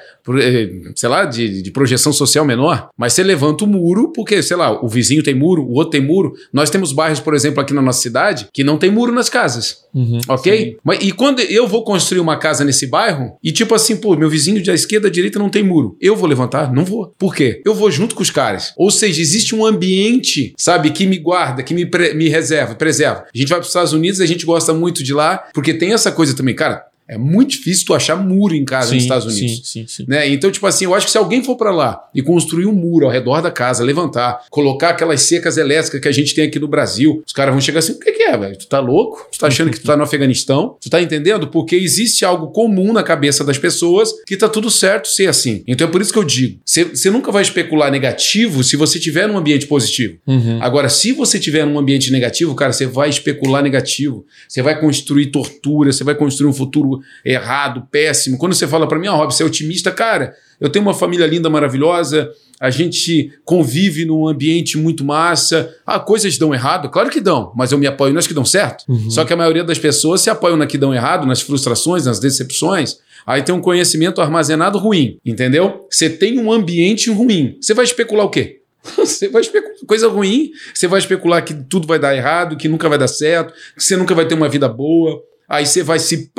[0.95, 2.89] sei lá, de, de projeção social menor.
[2.97, 6.01] Mas você levanta o muro porque, sei lá, o vizinho tem muro, o outro tem
[6.01, 6.33] muro.
[6.51, 9.85] Nós temos bairros, por exemplo, aqui na nossa cidade, que não tem muro nas casas.
[9.93, 10.19] Uhum.
[10.27, 10.77] Ok?
[10.83, 14.29] Mas, e quando eu vou construir uma casa nesse bairro, e tipo assim, pô, meu
[14.29, 15.95] vizinho da esquerda, da direita não tem muro.
[16.01, 16.73] Eu vou levantar?
[16.73, 17.13] Não vou.
[17.17, 17.61] Por quê?
[17.65, 18.73] Eu vou junto com os caras.
[18.75, 23.25] Ou seja, existe um ambiente, sabe, que me guarda, que me, me reserva, preserva.
[23.33, 25.93] A gente vai para os Estados Unidos, a gente gosta muito de lá, porque tem
[25.93, 26.83] essa coisa também, cara.
[27.07, 29.69] É muito difícil tu achar muro em casa sim, nos Estados Unidos.
[29.69, 30.05] Sim, sim, sim.
[30.07, 30.27] Né?
[30.27, 33.05] Então, tipo assim, eu acho que se alguém for pra lá e construir um muro
[33.05, 36.67] ao redor da casa, levantar, colocar aquelas secas elétricas que a gente tem aqui no
[36.67, 38.57] Brasil, os caras vão chegar assim: o que, que é, velho?
[38.57, 39.27] Tu tá louco?
[39.31, 40.77] Tu tá achando que tu tá no Afeganistão?
[40.81, 41.47] Tu tá entendendo?
[41.47, 45.63] Porque existe algo comum na cabeça das pessoas que tá tudo certo ser assim.
[45.67, 49.27] Então é por isso que eu digo: você nunca vai especular negativo se você tiver
[49.27, 50.17] num ambiente positivo.
[50.25, 50.57] Uhum.
[50.59, 54.25] Agora, se você tiver num ambiente negativo, cara, você vai especular negativo.
[54.47, 58.37] Você vai construir tortura, você vai construir um futuro errado, péssimo.
[58.37, 61.25] Quando você fala pra mim, ó, Rob, você é otimista, cara, eu tenho uma família
[61.25, 62.29] linda, maravilhosa,
[62.59, 65.73] a gente convive num ambiente muito massa.
[65.85, 66.89] Ah, coisas dão errado?
[66.89, 68.85] Claro que dão, mas eu me apoio nas que dão certo.
[68.87, 69.09] Uhum.
[69.09, 72.19] Só que a maioria das pessoas se apoiam na que dão errado, nas frustrações, nas
[72.19, 72.97] decepções.
[73.25, 75.85] Aí tem um conhecimento armazenado ruim, entendeu?
[75.89, 77.57] Você tem um ambiente ruim.
[77.59, 78.61] Você vai especular o quê?
[78.95, 82.87] Você vai especular coisa ruim, você vai especular que tudo vai dar errado, que nunca
[82.87, 85.21] vai dar certo, que você nunca vai ter uma vida boa.
[85.47, 86.31] Aí você vai se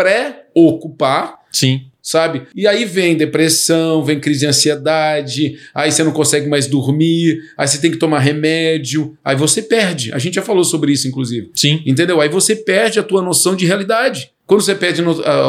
[0.56, 1.82] pré-ocupar, Sim.
[2.02, 2.42] sabe?
[2.54, 7.68] E aí vem depressão, vem crise de ansiedade, aí você não consegue mais dormir, aí
[7.68, 10.12] você tem que tomar remédio, aí você perde.
[10.12, 11.50] A gente já falou sobre isso, inclusive.
[11.54, 11.82] Sim.
[11.84, 12.20] Entendeu?
[12.20, 14.30] Aí você perde a tua noção de realidade.
[14.46, 15.02] Quando você perde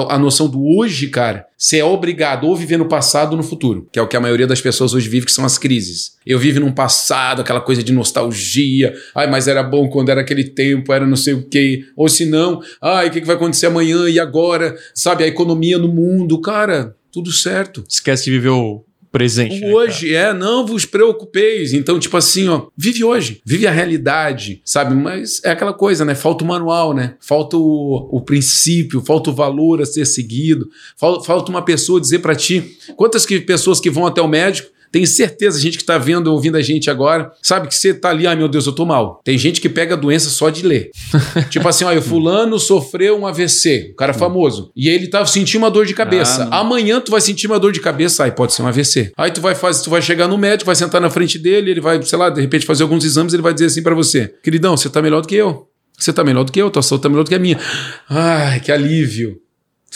[0.09, 3.87] a, noção do hoje, cara, você é obrigado ou viver no passado ou no futuro,
[3.91, 6.17] que é o que a maioria das pessoas hoje vive, que são as crises.
[6.25, 10.45] Eu vivo num passado, aquela coisa de nostalgia, ai, mas era bom quando era aquele
[10.45, 14.09] tempo, era não sei o quê, ou se não, ai, o que vai acontecer amanhã
[14.09, 17.83] e agora, sabe, a economia no mundo, cara, tudo certo.
[17.87, 18.83] Esquece de viver o
[19.17, 19.59] presente.
[19.59, 21.73] né, O hoje, é, não vos preocupeis.
[21.73, 24.93] Então, tipo assim, ó, vive hoje, vive a realidade, sabe?
[24.95, 26.13] Mas é aquela coisa, né?
[26.15, 27.15] Falta o manual, né?
[27.19, 32.19] Falta o, o princípio, falta o valor a ser seguido, falta, falta uma pessoa dizer
[32.19, 32.77] pra ti.
[32.95, 36.57] Quantas que, pessoas que vão até o médico tenho certeza, gente que tá vendo, ouvindo
[36.57, 39.21] a gente agora, sabe que você tá ali, ai meu Deus, eu tô mal.
[39.23, 40.91] Tem gente que pega a doença só de ler.
[41.49, 45.63] tipo assim, olha, o fulano sofreu um AVC, o cara famoso, e ele tá sentindo
[45.63, 46.47] uma dor de cabeça.
[46.51, 46.59] Ah.
[46.59, 49.11] Amanhã tu vai sentir uma dor de cabeça, aí pode ser um AVC.
[49.17, 51.81] Aí tu vai fazer, tu vai chegar no médico, vai sentar na frente dele, ele
[51.81, 54.75] vai, sei lá, de repente fazer alguns exames, ele vai dizer assim pra você: "Queridão,
[54.75, 55.67] você tá melhor do que eu.
[55.97, 57.59] Você tá melhor do que eu, tua saúde tá melhor do que a minha".
[58.09, 59.46] Ai, que alívio.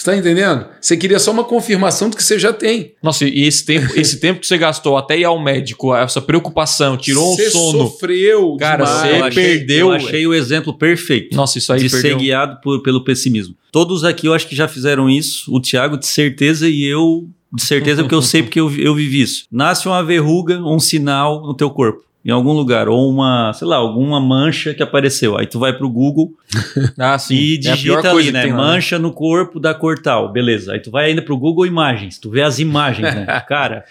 [0.02, 0.66] Você tá entendendo?
[0.82, 2.94] Você queria só uma confirmação do que você já tem.
[3.04, 6.98] Nossa, e esse tempo, esse tempo que você gastou até ir ao médico, essa preocupação,
[6.98, 7.78] tirou Você um sono.
[7.88, 9.02] sofreu Cara, demais.
[9.02, 11.36] você eu achei, perdeu, Eu achei o exemplo perfeito.
[11.38, 12.12] Nossa, isso aí de perdeu.
[12.14, 13.54] ser guiado por- pelo pessimismo.
[13.72, 15.54] Todos aqui eu acho que já fizeram isso.
[15.54, 19.22] O Thiago, de certeza, e eu, de certeza, porque eu sei porque eu, eu vivi
[19.22, 19.46] isso.
[19.52, 22.02] Nasce uma verruga um sinal no teu corpo.
[22.24, 25.38] Em algum lugar, ou uma, sei lá, alguma mancha que apareceu.
[25.38, 26.32] Aí tu vai pro Google
[27.00, 28.44] Ah, e É digita coisa ali, que né?
[28.44, 30.32] tem lá, Mancha no corpo da cor tal.
[30.32, 30.74] Beleza.
[30.74, 32.20] Aí tu vai ainda pro Google Imagens.
[32.20, 33.26] Tu vê as imagens, né?
[33.50, 33.84] Cara,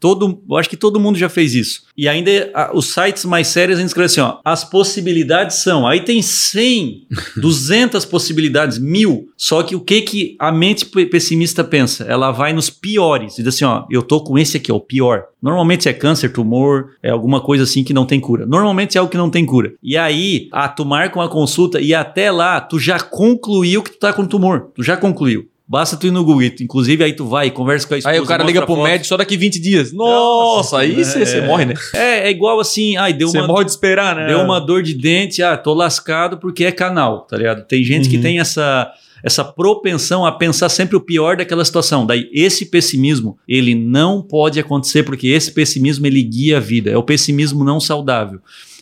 [0.00, 1.85] todo, eu acho que todo mundo já fez isso.
[1.96, 4.38] E ainda a- os sites mais sérios ainda escrevem assim, ó.
[4.44, 5.86] As possibilidades são.
[5.86, 7.06] Aí tem 100,
[7.36, 9.28] 200 possibilidades, mil.
[9.36, 12.04] Só que o que que a mente pe- pessimista pensa?
[12.04, 13.36] Ela vai nos piores.
[13.36, 13.84] Diz assim, ó.
[13.90, 15.24] Eu tô com esse aqui, ó, o pior.
[15.42, 18.44] Normalmente é câncer, tumor, é alguma coisa assim que não tem cura.
[18.46, 19.72] Normalmente é algo que não tem cura.
[19.82, 23.98] E aí, ah, tu marca uma consulta e até lá tu já concluiu que tu
[23.98, 24.70] tá com tumor.
[24.74, 25.48] Tu já concluiu.
[25.68, 26.44] Basta tu ir no Google.
[26.60, 28.14] Inclusive, aí tu vai, conversa com a esposa.
[28.14, 29.92] Aí o cara liga pro médico só daqui 20 dias.
[29.92, 31.24] Nossa, aí você é.
[31.24, 31.74] você morre, né?
[31.92, 34.28] É, é igual assim, ai, deu Você uma, morre de esperar, né?
[34.28, 37.66] deu uma dor de dente, ah, tô lascado porque é canal, tá ligado?
[37.66, 38.22] Tem gente que Uhum.
[38.22, 38.92] tem essa
[39.24, 42.06] essa propensão a pensar sempre o pior daquela situação.
[42.06, 46.90] Daí esse pessimismo, ele não pode acontecer porque esse pessimismo ele guia a vida.
[46.90, 48.38] É o pessimismo não saudável.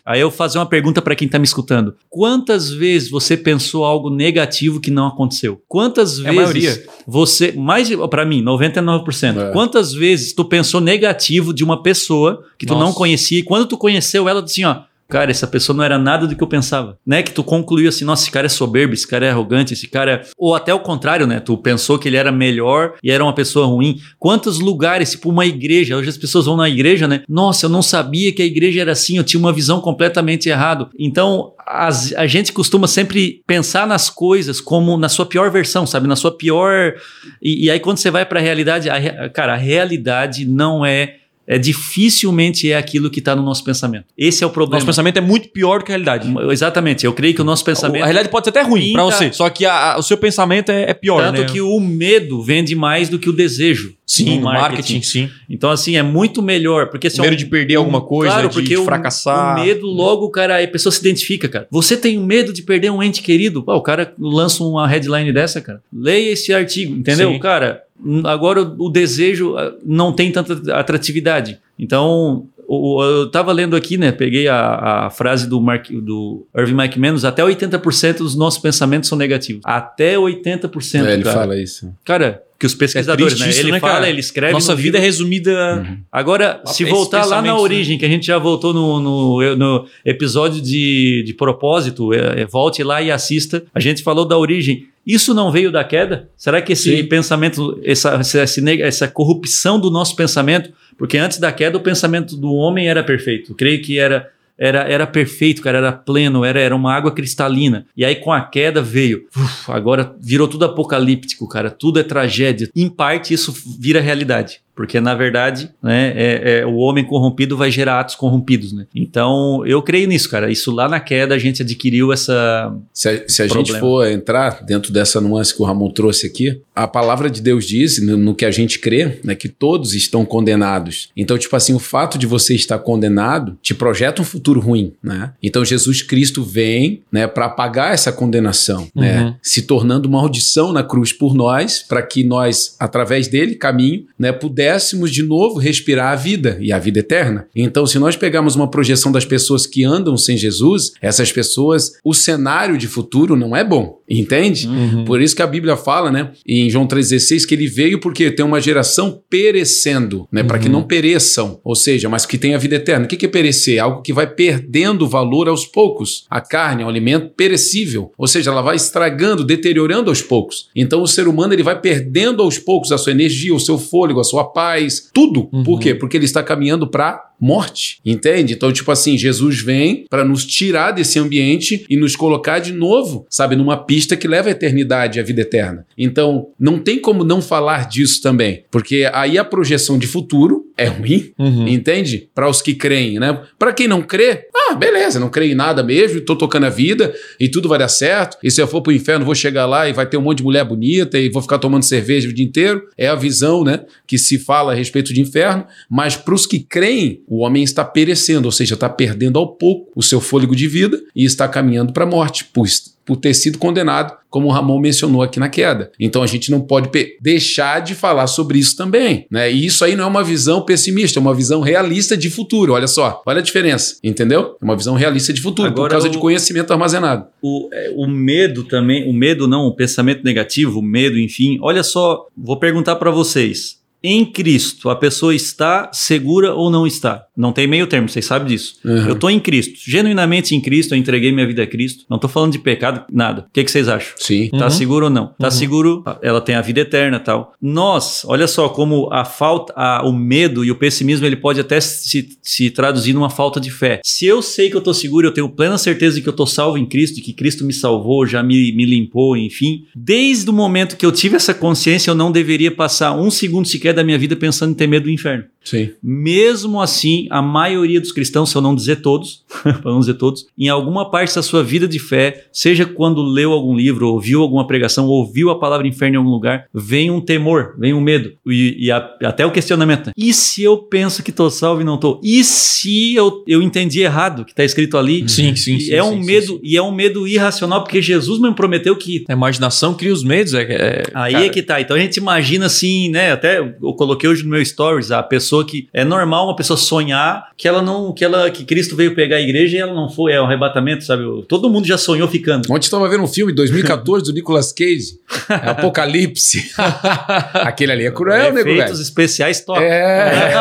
[0.07, 1.95] Aí eu vou fazer uma pergunta para quem tá me escutando.
[2.11, 5.63] Quantas vezes você pensou algo negativo que não aconteceu?
[5.67, 9.39] Quantas É vezes você, mais para mim, 99%.
[9.41, 9.53] É.
[9.53, 12.85] Quantas vezes tu pensou negativo de uma pessoa que tu Nossa.
[12.85, 14.83] não conhecia e quando tu conheceu ela, tu assim, ó,
[15.15, 17.23] cara, essa pessoa não era nada do que eu pensava, né?
[17.23, 20.11] Que tu concluiu assim, nossa, esse cara é soberbo, esse cara é arrogante, esse cara
[20.13, 20.23] é...
[20.37, 21.39] ou até o contrário, né?
[21.39, 24.01] Tu pensou que ele era melhor e era uma pessoa ruim.
[24.19, 27.23] Quantos lugares, tipo uma igreja, hoje as pessoas vão na igreja, né?
[27.29, 30.89] Nossa, eu não sabia que a igreja era assim, eu tinha uma visão completamente errada.
[30.99, 36.09] Então, as- a gente costuma sempre pensar nas coisas como na sua pior versão, sabe?
[36.09, 36.95] Na sua pior.
[37.41, 38.89] E, e aí, quando você vai para a realidade,
[39.33, 41.19] cara, a realidade não é.
[41.47, 44.07] É dificilmente é aquilo que está no nosso pensamento.
[44.17, 44.77] Esse é o problema.
[44.77, 46.33] Nosso pensamento é muito pior do que a realidade.
[46.51, 47.05] Exatamente.
[47.05, 48.03] Eu creio que o nosso pensamento.
[48.03, 50.71] A realidade pode ser até ruim Pinta- você, só que a- a- o seu pensamento
[50.71, 51.47] é, é pior, Tanto né?
[51.49, 53.95] que o medo vende mais do que o desejo.
[54.07, 55.31] Sim, no marketing, sim.
[55.49, 56.89] Então, assim, é muito melhor.
[56.91, 59.57] Porque se O medo de perder alguma coisa, claro, de- porque de o- fracassar.
[59.59, 61.67] O medo, logo, cara, a pessoa se identifica, cara.
[61.71, 63.63] Você tem medo de perder um ente querido?
[63.63, 65.83] Pô, o cara lança uma headline dessa, cara.
[65.93, 67.33] Leia esse artigo, entendeu?
[67.33, 67.39] Sim.
[67.39, 67.84] Cara, hum,
[68.25, 71.59] agora o, desejo ah, não tem tanta atratividade.
[71.79, 74.13] Então, eu tava lendo aqui, né?
[74.13, 79.19] Peguei a, a frase do, Mark, do Irving McManus: até 80% dos nossos pensamentos são
[79.19, 79.63] negativos.
[79.65, 81.05] Até 80%.
[81.05, 81.37] É, ele cara.
[81.37, 81.93] fala isso.
[82.05, 83.51] Cara, que os pesquisadores, triste né?
[83.51, 84.09] isso, Ele né, fala, cara?
[84.09, 84.53] ele escreve.
[84.53, 85.13] Nossa no vida é livro.
[85.13, 85.99] resumida.
[86.11, 89.87] Agora, se voltar lá na pensamentos, origem, que a gente já voltou no, no, no
[90.05, 93.65] episódio de, de propósito, é, é, volte lá e assista.
[93.75, 94.87] A gente falou da origem.
[95.07, 96.31] Isso não veio da queda?
[96.37, 97.05] Será que esse Sim.
[97.05, 98.41] pensamento, essa, essa,
[98.81, 103.53] essa corrupção do nosso pensamento, porque antes da queda o pensamento do homem era perfeito.
[103.53, 104.31] Eu creio que era.
[104.57, 107.87] Era, era perfeito, cara, era pleno, era, era uma água cristalina.
[107.97, 109.27] E aí, com a queda, veio.
[109.37, 111.71] uf, agora virou tudo apocalíptico, cara.
[111.71, 112.69] Tudo é tragédia.
[112.75, 114.64] Em parte, isso vira realidade.
[114.75, 118.87] Porque, na verdade, né, é, é, o homem corrompido vai gerar atos corrompidos, né?
[118.95, 120.51] Então, eu creio nisso, cara.
[120.51, 122.75] Isso lá na queda a gente adquiriu essa.
[122.93, 126.61] Se a, se a gente for entrar dentro dessa nuance que o Ramon trouxe aqui,
[126.75, 130.25] a palavra de Deus diz, no, no que a gente crê, né, que todos estão
[130.25, 131.11] condenados.
[131.17, 135.33] Então, tipo assim, o fato de você estar condenado te projeta um futuro ruim, né?
[135.43, 139.03] Então, Jesus Cristo vem, né, para apagar essa condenação, Uhum.
[139.03, 139.37] né?
[139.43, 144.33] Se tornando maldição na cruz por nós, para que nós, através dele, caminho, né,
[144.65, 147.47] pudéssemos de novo respirar a vida e a vida eterna.
[147.55, 152.15] Então, se nós pegarmos uma projeção das pessoas que andam sem Jesus, essas pessoas, o
[152.15, 154.67] cenário de futuro não é bom, entende?
[154.67, 155.05] Uhum.
[155.05, 158.45] Por isso que a Bíblia fala, né, em João 3,16, que ele veio porque tem
[158.45, 160.73] uma geração perecendo, né, para que Uhum.
[160.73, 163.05] não pereçam, ou seja, mas que tenha vida eterna.
[163.05, 163.79] O que que é perecer?
[163.83, 166.25] Algo que vai perdendo valor aos poucos.
[166.31, 170.69] A carne é um alimento perecível, ou seja, ela vai estragando, deteriorando aos poucos.
[170.75, 174.21] Então o ser humano ele vai perdendo aos poucos a sua energia, o seu fôlego,
[174.21, 175.51] a sua paz, tudo.
[175.53, 175.65] Uhum.
[175.65, 175.95] Por quê?
[175.95, 178.55] Porque ele está caminhando para morte, entende?
[178.55, 183.27] Então, tipo assim, Jesus vem para nos tirar desse ambiente e nos colocar de novo,
[183.29, 185.85] sabe, numa pista que leva à eternidade, à vida eterna.
[185.99, 190.87] Então, não tem como não falar disso também, porque aí a projeção de futuro é
[190.87, 191.69] ruim, Uhum.
[191.69, 192.29] entende?
[192.35, 193.41] Para os que creem, né?
[193.59, 197.15] Para quem não crê, ah, beleza, não creio em nada mesmo, tô tocando a vida
[197.39, 198.37] e tudo vai dar certo.
[198.43, 200.45] E se eu for pro inferno, vou chegar lá e vai ter um monte de
[200.45, 202.83] mulher bonita e vou ficar tomando cerveja o dia inteiro.
[202.99, 206.59] É a visão, né, que se fala a respeito de inferno, mas para os que
[206.59, 210.67] creem, o homem está perecendo, ou seja, está perdendo ao pouco o seu fôlego de
[210.67, 212.67] vida e está caminhando para a morte, por,
[213.05, 215.93] por ter sido condenado, como o Ramon mencionou aqui na queda.
[216.01, 216.89] Então a gente não pode
[217.21, 219.51] deixar de falar sobre isso também, né?
[219.53, 222.73] E isso aí não é uma visão pessimista, é uma visão realista de futuro.
[222.73, 224.57] Olha só, olha a diferença, entendeu?
[224.61, 227.27] É uma visão realista de futuro, por Agora causa o- de conhecimento armazenado.
[227.41, 231.59] O, é, o medo também, o medo não, o pensamento negativo, o medo, enfim.
[231.63, 233.83] Olha só, vou perguntar para vocês.
[234.07, 237.25] Em Cristo, a pessoa está segura ou não está?
[237.37, 238.77] Não tem meio termo, vocês sabem disso.
[238.85, 239.09] Uhum.
[239.09, 242.05] Eu estou em Cristo, genuinamente em Cristo, eu entreguei minha vida a Cristo.
[242.09, 243.43] Não estou falando de pecado, nada.
[243.43, 244.13] O que, que vocês acham?
[244.17, 244.49] Sim.
[244.51, 244.71] Tá Uhum.
[244.71, 245.29] seguro ou não?
[245.39, 245.51] Tá Uhum.
[245.51, 247.53] seguro, ela tem a vida eterna tal.
[247.61, 251.81] Nós, olha só como a falta, a- o medo e o pessimismo, ele pode até
[251.81, 254.01] se, se traduzir numa falta de fé.
[254.05, 256.47] Se eu sei que eu tô seguro, eu tenho plena certeza de que eu tô
[256.47, 259.85] salvo em Cristo, de que Cristo me salvou, já me, me limpou, enfim.
[259.95, 263.93] Desde o momento que eu tive essa consciência, eu não deveria passar um segundo sequer
[263.93, 265.45] da minha vida pensando em ter medo do inferno.
[265.65, 265.91] Sim.
[266.03, 270.47] Mesmo assim, a maioria dos cristãos, se eu não dizer todos, para não dizer todos,
[270.59, 274.67] em alguma parte da sua vida de fé, seja quando leu algum livro, ouviu alguma
[274.67, 278.87] pregação, ouviu a palavra inferno em algum lugar, vem um temor, vem um medo e,
[278.87, 280.07] e a, até o questionamento.
[280.07, 280.13] Né?
[280.17, 282.21] E se eu penso que estou salvo e não estou?
[282.23, 285.29] E se eu, eu entendi errado que está escrito ali?
[285.29, 285.93] Sim, sim, sim.
[285.95, 286.61] É sim, um sim, medo sim.
[286.63, 290.55] e é um medo irracional porque Jesus me prometeu que A imaginação cria os medos.
[290.55, 291.81] É, é- Aí cara, é que tá.
[291.81, 293.33] Então a gente imagina assim, né?
[293.33, 297.14] Até eu coloquei hoje no meu stories a pessoa que é normal uma pessoa sonhar
[297.57, 300.33] que ela não, que ela que Cristo veio pegar a igreja e ela não foi,
[300.33, 301.25] é um arrebatamento, sabe?
[301.49, 302.71] Todo mundo já sonhou ficando.
[302.71, 306.71] Ontem estava vendo um filme, 2014, do Nicolas Cage, é Apocalipse.
[307.55, 309.03] Aquele ali é cruel, nego, Efeitos velho.
[309.03, 309.83] especiais top.
[309.83, 310.53] É.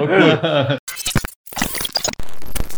[0.00, 0.78] Ok.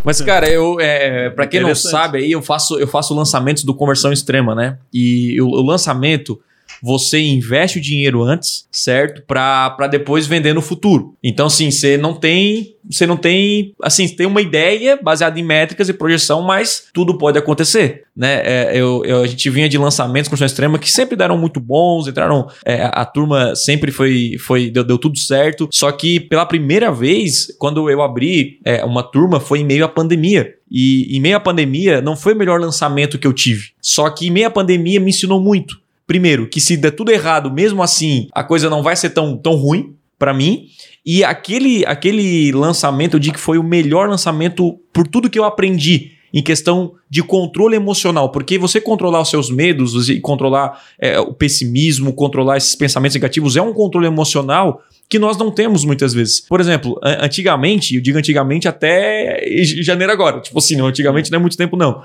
[0.03, 3.75] Mas, cara, eu, é, pra quem não sabe, aí eu faço, eu faço lançamentos do
[3.75, 4.79] Conversão Extrema, né?
[4.91, 6.39] E o, o lançamento,
[6.81, 9.21] você investe o dinheiro antes, certo?
[9.27, 11.15] Pra depois vender no futuro.
[11.23, 12.75] Então, assim, você não tem.
[12.89, 13.73] Você não tem.
[13.81, 18.41] Assim, tem uma ideia baseada em métricas e projeção, mas tudo pode acontecer, né?
[18.43, 22.07] É, eu, eu- a gente vinha de lançamentos com extrema que sempre deram muito bons,
[22.07, 22.47] entraram.
[22.65, 24.35] é, a turma sempre foi.
[24.39, 25.69] foi deu, deu tudo certo.
[25.71, 29.87] Só que pela primeira vez, quando eu abri é, uma turma, foi em meio à
[29.87, 30.55] pandemia.
[30.69, 33.69] E em meio à pandemia, não foi o melhor lançamento que eu tive.
[33.81, 35.79] Só que em meio à pandemia me ensinou muito.
[36.11, 39.55] Primeiro, que se der tudo errado, mesmo assim, a coisa não vai ser tão, tão
[39.55, 40.65] ruim pra mim.
[41.05, 45.45] E aquele, aquele lançamento, eu digo que foi o melhor lançamento por tudo que eu
[45.45, 51.17] aprendi em questão de controle emocional, porque você controlar os seus medos e controlar é,
[51.17, 56.13] o pessimismo, controlar esses pensamentos negativos é um controle emocional que nós não temos muitas
[56.13, 56.41] vezes.
[56.41, 59.45] Por exemplo, antigamente, eu digo antigamente até
[59.81, 62.03] janeiro agora, tipo assim, antigamente não é muito tempo não.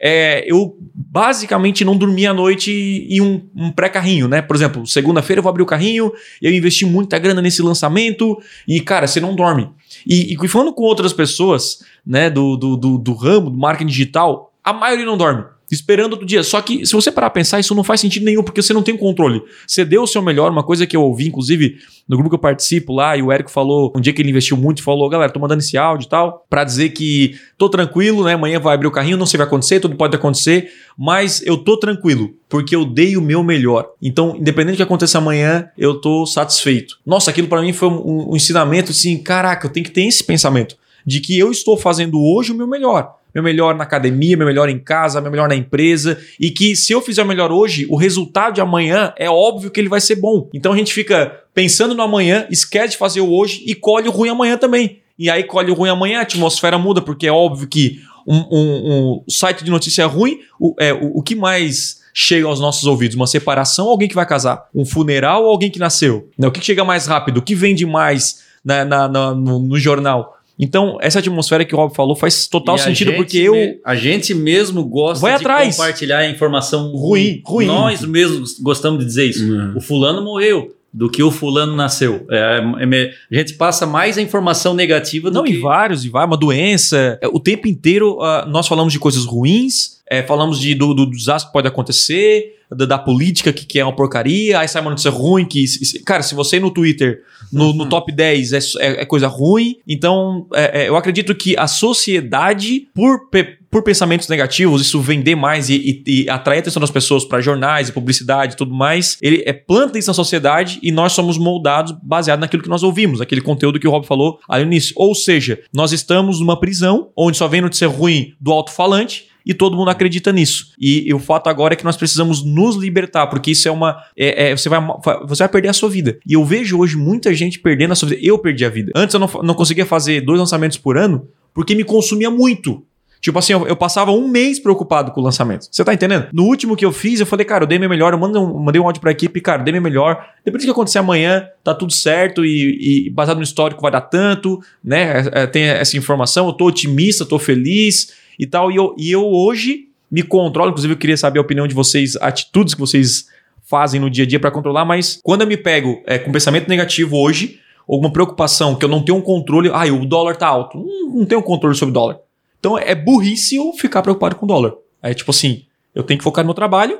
[0.00, 2.70] É, eu basicamente não dormia à noite
[3.08, 4.42] em um, um pré-carrinho, né?
[4.42, 8.80] Por exemplo, segunda-feira eu vou abrir o carrinho, eu investi muita grana nesse lançamento e,
[8.80, 9.70] cara, você não dorme.
[10.06, 14.52] E, e falando com outras pessoas, né, do, do, do, do ramo, do marketing digital,
[14.62, 15.44] a maioria não dorme.
[15.74, 16.42] Esperando outro dia.
[16.42, 18.82] Só que, se você parar pra pensar, isso não faz sentido nenhum, porque você não
[18.82, 19.42] tem controle.
[19.66, 21.76] Você deu o seu melhor, uma coisa que eu ouvi, inclusive,
[22.08, 24.56] no grupo que eu participo lá, e o Érico falou, um dia que ele investiu
[24.56, 28.34] muito, falou, galera, tô mandando esse áudio e tal, pra dizer que tô tranquilo, né?
[28.34, 31.42] Amanhã vai abrir o carrinho, não sei o que vai acontecer, tudo pode acontecer, mas
[31.44, 33.90] eu tô tranquilo, porque eu dei o meu melhor.
[34.00, 36.98] Então, independente do que aconteça amanhã, eu tô satisfeito.
[37.04, 40.22] Nossa, aquilo pra mim foi um, um ensinamento assim, caraca, eu tenho que ter esse
[40.22, 43.16] pensamento de que eu estou fazendo hoje o meu melhor.
[43.34, 46.18] Meu melhor na academia, meu melhor em casa, meu melhor na empresa.
[46.38, 49.80] E que se eu fizer o melhor hoje, o resultado de amanhã é óbvio que
[49.80, 50.48] ele vai ser bom.
[50.54, 54.12] Então a gente fica pensando no amanhã, esquece de fazer o hoje e colhe o
[54.12, 55.00] ruim amanhã também.
[55.18, 59.22] E aí colhe o ruim amanhã, a atmosfera muda, porque é óbvio que um, um-
[59.26, 63.16] um site de notícia ruim, o, é, o, o que mais chega aos nossos ouvidos?
[63.16, 64.64] Uma separação alguém que vai casar?
[64.74, 66.28] Um funeral ou alguém que nasceu?
[66.38, 67.38] Né, O que chega mais rápido?
[67.38, 70.33] O que vende mais na- na- na- no, no jornal?
[70.58, 73.54] Então, essa atmosfera que o Rob falou faz total E sentido, gente porque eu.
[73.84, 75.76] a gente mesmo gosta Vai de atrás.
[75.76, 77.66] compartilhar a informação Ruim, ruim.
[77.66, 79.44] Nós mesmos gostamos de dizer isso.
[79.44, 79.74] Uhum.
[79.76, 82.24] O fulano morreu do que o fulano nasceu.
[82.30, 86.08] É, é a gente passa mais a informação negativa do Não, que e vários, e
[86.08, 87.18] vai, uma doença.
[87.20, 91.10] É, O tempo inteiro ah, nós falamos de coisas ruins, é, falamos de, do, do
[91.10, 94.90] desastre que pode acontecer, da, da política que, que é uma porcaria, aí sai uma
[94.90, 95.64] notícia ruim que.
[96.06, 97.22] Cara, se você no Twitter,
[97.52, 99.76] no, no top 10 é, é- é coisa ruim.
[99.88, 105.68] Então, é, eu acredito que a sociedade, por, pe- por pensamentos negativos, isso vender mais
[105.68, 109.18] e, e, e atrair a atenção das pessoas para jornais e publicidade e tudo mais,
[109.20, 113.20] ele é, planta isso na sociedade e nós somos moldados baseado naquilo que nós ouvimos,
[113.20, 114.94] aquele conteúdo que o Rob falou ali no início.
[114.96, 119.76] Ou seja, nós estamos numa prisão onde só vem notícia ruim do alto-falante e todo
[119.76, 120.66] mundo acredita nisso.
[120.78, 123.96] E, e o fato agora é que nós precisamos nos libertar, porque isso é uma.
[124.16, 124.80] é- é- você, vai,
[125.26, 126.16] você vai perder a sua vida.
[126.24, 128.20] E eu vejo hoje muita gente perdendo a sua vida.
[128.24, 128.92] Eu perdi a vida.
[128.94, 132.84] Antes eu não, não conseguia fazer dois lançamentos por ano porque me consumia muito.
[133.24, 135.66] Tipo assim, eu, eu passava um mês preocupado com o lançamento.
[135.70, 136.26] Você tá entendendo?
[136.30, 138.62] No último que eu fiz, eu falei, cara, eu dei meu melhor, eu mandei um,
[138.62, 140.28] mandei um áudio pra equipe, cara, dei meu melhor.
[140.44, 144.02] Depois do que acontecer amanhã, tá tudo certo e, e baseado no histórico vai dar
[144.02, 145.22] tanto, né?
[145.32, 148.70] É, é, tem essa informação, eu tô otimista, tô feliz e tal.
[148.70, 152.16] E eu, e eu hoje me controlo, inclusive eu queria saber a opinião de vocês,
[152.16, 153.28] atitudes que vocês
[153.62, 156.68] fazem no dia a dia pra controlar, mas quando eu me pego é, com pensamento
[156.68, 157.58] negativo hoje,
[157.88, 161.24] alguma preocupação que eu não tenho um controle, ai, o dólar tá alto, não, não
[161.24, 162.18] tenho controle sobre o dólar.
[162.64, 164.72] Então é burrice eu ficar preocupado com o dólar.
[165.02, 166.98] É tipo assim, eu tenho que focar no meu trabalho.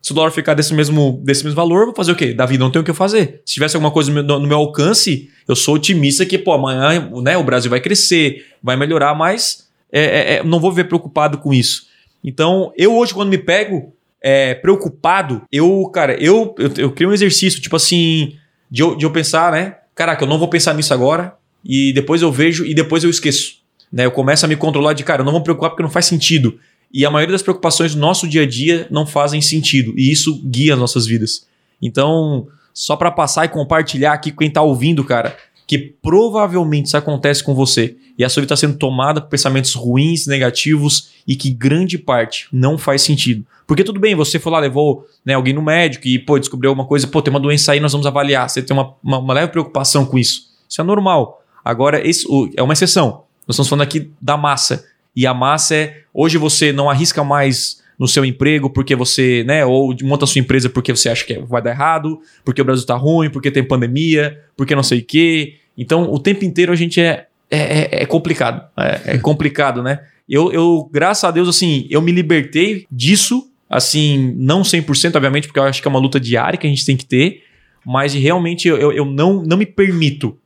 [0.00, 2.32] Se o dólar ficar desse mesmo, desse mesmo valor, vou fazer o quê?
[2.32, 3.42] Da vida não tem o que eu fazer.
[3.44, 7.10] Se tivesse alguma coisa no meu, no meu alcance, eu sou otimista que, pô, amanhã
[7.22, 11.36] né, o Brasil vai crescer, vai melhorar, mas é, é, é, não vou ver preocupado
[11.36, 11.88] com isso.
[12.24, 17.12] Então, eu hoje, quando me pego é, preocupado, eu, cara, eu, eu, eu crio um
[17.12, 18.34] exercício, tipo assim,
[18.70, 19.76] de eu, de eu pensar, né?
[19.94, 21.36] Caraca, eu não vou pensar nisso agora.
[21.62, 23.61] e depois eu vejo e depois eu esqueço.
[23.92, 24.06] Né?
[24.06, 26.06] Eu começo a me controlar de, cara, eu não vou me preocupar porque não faz
[26.06, 26.58] sentido.
[26.92, 29.92] E a maioria das preocupações do nosso dia a dia não fazem sentido.
[29.96, 31.46] E isso guia as nossas vidas.
[31.80, 35.36] Então, só para passar e compartilhar aqui com quem tá ouvindo, cara,
[35.66, 39.74] que provavelmente isso acontece com você e a sua vida está sendo tomada por pensamentos
[39.74, 43.44] ruins, negativos e que grande parte não faz sentido.
[43.66, 46.86] Porque tudo bem, você foi lá, levou né, alguém no médico e pô, descobriu alguma
[46.86, 48.48] coisa, pô, tem uma doença aí, nós vamos avaliar.
[48.48, 50.50] Você tem uma, uma, uma leve preocupação com isso.
[50.68, 51.42] Isso é normal.
[51.64, 53.21] Agora, isso é uma exceção.
[53.46, 54.84] Nós estamos falando aqui da massa.
[55.14, 59.64] E a massa é, hoje você não arrisca mais no seu emprego porque você, né,
[59.64, 62.86] ou monta a sua empresa porque você acha que vai dar errado, porque o Brasil
[62.86, 65.56] tá ruim, porque tem pandemia, porque não sei o quê.
[65.76, 68.66] Então, o tempo inteiro a gente é, é, é, é complicado.
[68.76, 70.00] É, é complicado, né?
[70.28, 75.58] Eu, eu, graças a Deus, assim, eu me libertei disso, assim, não 100%, obviamente, porque
[75.58, 77.44] eu acho que é uma luta diária que a gente tem que ter,
[77.84, 80.38] mas realmente eu, eu não, não me permito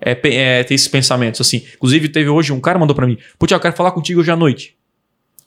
[0.00, 1.62] é, é, ter esses pensamentos, assim.
[1.74, 4.36] Inclusive, teve hoje um cara mandou para mim, putz, eu quero falar contigo hoje à
[4.36, 4.78] noite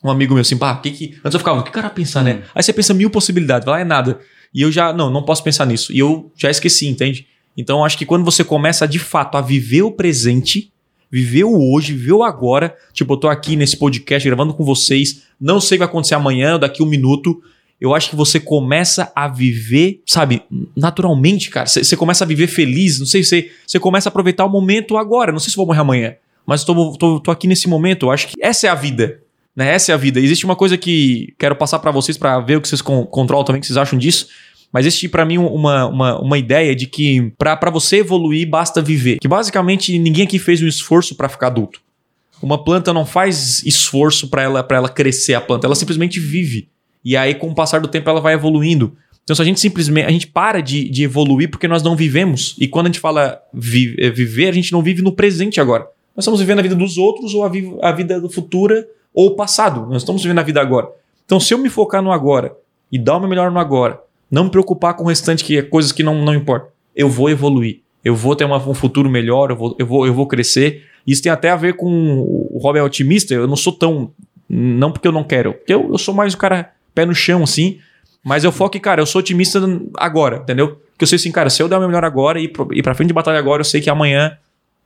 [0.04, 1.06] um amigo meu assim, pá, que que.
[1.24, 2.34] Antes eu ficava, o que o cara pensar, né?
[2.34, 2.48] Hum.
[2.56, 4.20] Aí você pensa mil possibilidades, vai lá, é nada.
[4.54, 5.94] E eu já, não, não posso pensar nisso.
[5.94, 7.28] E eu já esqueci, entende?
[7.56, 10.72] Então acho que quando você começa de fato a viver o presente,
[11.10, 15.24] viver o hoje, viver o agora, tipo, eu tô aqui nesse podcast gravando com vocês,
[15.40, 17.42] não sei o que vai acontecer amanhã, daqui um minuto.
[17.82, 20.44] Eu acho que você começa a viver, sabe,
[20.78, 21.66] naturalmente, cara.
[21.66, 25.32] Você começa a viver feliz, não sei se você começa a aproveitar o momento agora.
[25.32, 26.16] Não sei se vou morrer amanhã,
[26.46, 28.06] mas tô, tô, tô aqui nesse momento.
[28.06, 29.20] Eu acho que essa é a vida.
[29.56, 29.74] Né?
[29.74, 30.20] Essa é a vida.
[30.20, 33.58] Existe uma coisa que quero passar para vocês para ver o que vocês controlam também,
[33.58, 34.28] o que vocês acham disso.
[34.72, 39.18] Mas existe para mim uma, uma, uma ideia de que para você evoluir basta viver.
[39.20, 41.82] Que basicamente ninguém aqui fez um esforço para ficar adulto.
[42.42, 46.70] Uma planta não faz esforço para ela, ela crescer a planta, ela simplesmente vive.
[47.04, 48.96] E aí, com o passar do tempo, ela vai evoluindo.
[49.24, 52.56] Então, se a gente simplesmente a gente para de, de evoluir porque nós não vivemos.
[52.60, 55.88] E quando a gente fala vi, é, viver, a gente não vive no presente agora.
[56.16, 59.36] Nós estamos vivendo a vida dos outros ou a, vi, a vida futura ou o
[59.36, 59.88] passado.
[59.88, 60.90] Nós estamos vivendo a vida agora.
[61.26, 62.56] Então, se eu me focar no agora
[62.92, 65.62] e dar o meu melhor no agora, não me preocupar com o restante, que é
[65.62, 67.82] coisas que não, não importam, eu vou evoluir.
[68.04, 70.84] Eu vou ter uma, um futuro melhor, eu vou, eu, vou, eu vou crescer.
[71.06, 73.34] Isso tem até a ver com o Robert é otimista.
[73.34, 74.12] Eu não sou tão.
[74.50, 75.54] Não porque eu não quero.
[75.54, 77.80] Porque eu, eu sou mais o cara pé no chão, assim.
[78.24, 79.60] Mas eu foco cara, eu sou otimista
[79.98, 80.80] agora, entendeu?
[80.92, 82.94] Porque eu sei assim, cara, se eu der o meu melhor agora e ir pra
[82.94, 84.38] frente de batalha agora, eu sei que amanhã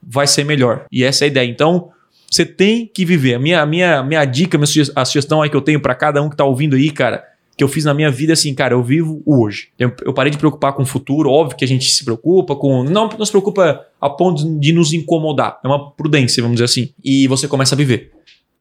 [0.01, 0.85] vai ser melhor.
[0.91, 1.49] E essa é a ideia.
[1.49, 1.89] Então,
[2.29, 3.35] você tem que viver.
[3.35, 6.21] A minha, a minha, minha dica, minha a sugestão aí que eu tenho para cada
[6.21, 7.23] um que tá ouvindo aí, cara,
[7.57, 9.69] que eu fiz na minha vida assim, cara, eu vivo hoje.
[9.79, 12.83] Eu, eu, parei de preocupar com o futuro, óbvio que a gente se preocupa com.
[12.83, 15.59] Não, não se preocupa a ponto de nos incomodar.
[15.63, 16.93] É uma prudência, vamos dizer assim.
[17.03, 18.11] E você começa a viver.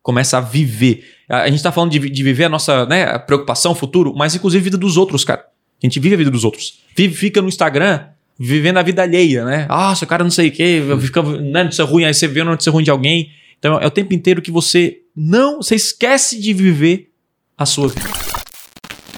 [0.05, 1.03] Começa a viver.
[1.27, 4.65] A, gente tá falando de, de viver a nossa né, preocupação, futuro, mas inclusive a
[4.65, 5.41] vida dos outros, cara.
[5.83, 6.81] A gente vive a vida dos outros.
[6.95, 8.05] Vive, fica no Instagram
[8.39, 9.67] vivendo a vida alheia, né?
[9.71, 12.45] Ah, seu cara não sei o quê, fica né, notícia ruim, aí você vê a
[12.45, 13.31] notícia ruim de alguém.
[13.59, 17.11] Então é o tempo inteiro que você não, você esquece de viver
[17.57, 18.07] a sua vida.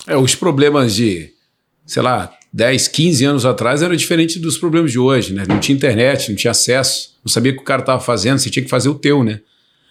[0.07, 1.30] É, os problemas de,
[1.84, 5.45] sei lá, 10, 15 anos atrás eram diferentes dos problemas de hoje, né?
[5.49, 8.49] Não tinha internet, não tinha acesso, não sabia o que o cara estava fazendo, você
[8.49, 9.41] tinha que fazer o teu, né?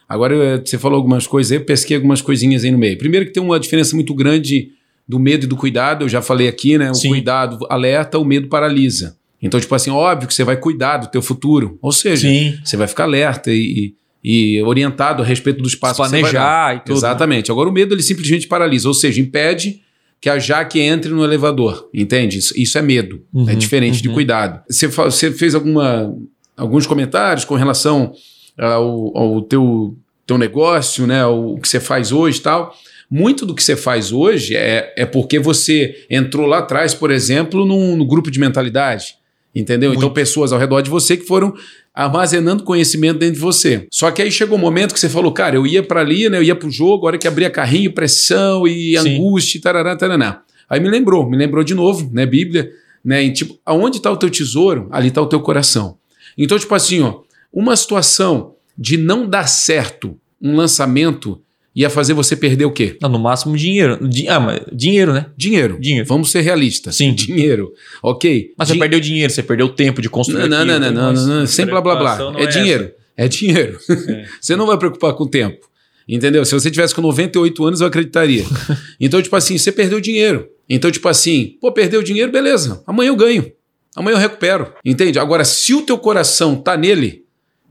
[0.07, 2.97] Agora você falou algumas coisas aí, eu pesquei algumas coisinhas aí no meio.
[2.97, 4.71] Primeiro que tem uma diferença muito grande
[5.07, 6.91] do medo e do cuidado, eu já falei aqui, né?
[6.91, 7.09] O Sim.
[7.09, 9.17] cuidado alerta, o medo paralisa.
[9.41, 11.77] Então, tipo assim, óbvio que você vai cuidar do teu futuro.
[11.81, 12.57] Ou seja, Sim.
[12.63, 13.93] você vai ficar alerta e,
[14.23, 16.89] e orientado a respeito dos passos planejar e tudo.
[16.89, 16.97] Né?
[16.97, 17.51] Exatamente.
[17.51, 19.81] Agora o medo ele simplesmente paralisa, ou seja, impede
[20.19, 22.39] que a Jaque entre no elevador, entende?
[22.39, 24.01] Isso, isso é medo, é uhum, é diferente uhum.
[24.01, 24.63] de cuidado.
[24.67, 26.11] Você, você fez alguma,
[26.57, 28.13] alguns comentários com relação
[28.57, 29.95] ao, ao teu,
[30.25, 32.75] teu negócio, né, o que você faz hoje e tal.
[33.09, 37.65] Muito do que você faz hoje é, é porque você entrou lá atrás, por exemplo,
[37.65, 39.15] num, no grupo de mentalidade.
[39.55, 39.91] Entendeu?
[39.91, 40.05] Então, Muito.
[40.05, 41.53] Então, pessoas ao redor de você que foram
[41.93, 43.87] armazenando conhecimento dentro de você.
[43.89, 46.37] Só que aí chegou um momento que você falou, cara, eu ia para ali, né?
[46.37, 49.15] Eu ia pro jogo, a hora que abria carrinho, pressão e Sim.
[49.15, 50.41] angústia, tarará, tarará.
[50.69, 52.25] Aí me lembrou, me lembrou de novo, né?
[52.25, 52.69] Bíblia,
[53.03, 53.23] né?
[53.23, 55.97] E, tipo, aonde está o teu tesouro, ali está o teu coração.
[56.37, 57.21] Então, tipo assim, ó,
[57.55, 61.41] uma situação de não dar certo um lançamento
[61.75, 62.97] ia fazer você perder o quê?
[63.01, 63.97] Não, no máximo dinheiro.
[64.07, 65.25] Di ah, mas dinheiro, né?
[65.35, 65.77] Dinheiro.
[65.79, 66.07] Dinheiro.
[66.07, 66.95] Vamos ser realistas.
[66.95, 67.13] Sim.
[67.13, 67.73] Dinheiro.
[68.01, 68.53] Ok.
[68.57, 70.47] Mas Din você perdeu dinheiro, você perdeu tempo de construir.
[70.47, 72.17] Não, não, não, não, não, não, sem blá blá blá.
[72.37, 72.91] É, é dinheiro.
[73.17, 73.79] É dinheiro.
[73.89, 74.25] É.
[74.39, 75.67] você não vai preocupar com o tempo.
[76.07, 76.45] Entendeu?
[76.45, 78.45] Se você tivesse com 98 anos, eu acreditaria.
[78.99, 80.47] então, tipo assim, você perdeu dinheiro.
[80.69, 82.83] Então, tipo assim, pô, perdeu dinheiro, beleza.
[82.85, 83.51] Amanhã eu ganho.
[83.95, 84.73] Amanhã eu recupero.
[84.83, 85.17] Entende?
[85.17, 87.24] Agora, se o teu coração tá nele,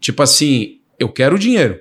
[0.04, 1.80] tipo assim, eu quero dinheiro.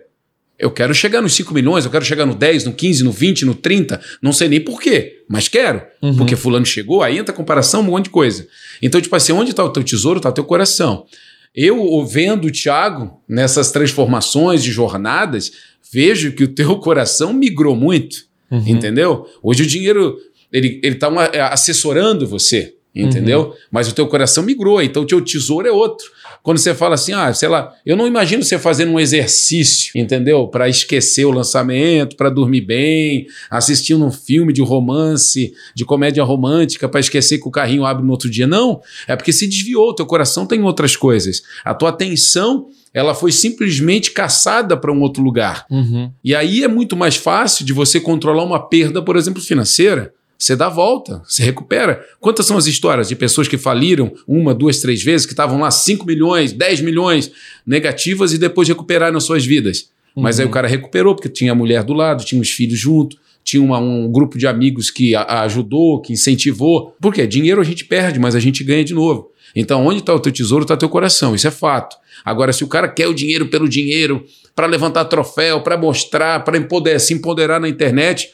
[0.58, 3.44] Eu quero chegar nos 5 milhões, eu quero chegar no 10, no 15, no 20,
[3.44, 5.82] no 30, não sei nem por quê, mas quero.
[6.02, 6.16] Uhum.
[6.16, 8.48] Porque fulano chegou, aí entra comparação, um monte de coisa.
[8.82, 11.06] Então, tipo assim, onde está o teu tesouro, está o teu coração.
[11.54, 15.52] Eu, vendo o Thiago nessas transformações de jornadas,
[15.92, 18.64] vejo que o teu coração migrou muito, uhum.
[18.66, 19.28] entendeu?
[19.42, 20.18] Hoje o dinheiro,
[20.50, 23.48] ele está é, assessorando você, entendeu?
[23.48, 23.54] Uhum.
[23.70, 26.06] Mas o teu coração migrou, então o teu tesouro é outro.
[26.44, 30.46] Quando você fala assim, ah, sei lá, eu não imagino você fazendo um exercício, entendeu?
[30.46, 36.89] Para esquecer o lançamento, para dormir bem, assistindo um filme de romance, de comédia romântica,
[36.89, 38.46] para esquecer que o carrinho abre no outro dia.
[38.46, 41.41] Não, é porque se desviou, teu coração tem outras coisas.
[41.64, 45.66] A tua atenção ela foi simplesmente caçada para um outro lugar.
[45.70, 46.12] Uhum.
[46.24, 50.14] E aí é muito mais fácil de você controlar uma perda, por exemplo, financeira.
[50.38, 52.06] Você dá a volta, você recupera.
[52.20, 55.72] Quantas são as histórias de pessoas que faliram uma, duas, três vezes, que estavam lá
[55.72, 57.32] 5 milhões, 10 milhões
[57.66, 59.90] negativas e depois recuperaram suas vidas?
[60.16, 60.24] Uhum.
[60.24, 60.54] Mas aí o uhum.
[60.54, 64.12] cara recuperou, porque tinha a mulher do lado, tinha os filhos junto, tinha uma, um
[64.12, 66.96] grupo de amigos que a, a ajudou, que incentivou.
[67.00, 67.28] Por quê?
[67.28, 69.32] Dinheiro a gente perde, mas a gente ganha de novo.
[69.56, 71.36] Então, onde está o teu tesouro, está teu coração.
[71.36, 71.96] Isso é fato.
[72.26, 74.26] Agora, se o cara quer o dinheiro pelo dinheiro,
[74.56, 78.30] para levantar troféu, para mostrar, para empoderar, se empoderar na internet,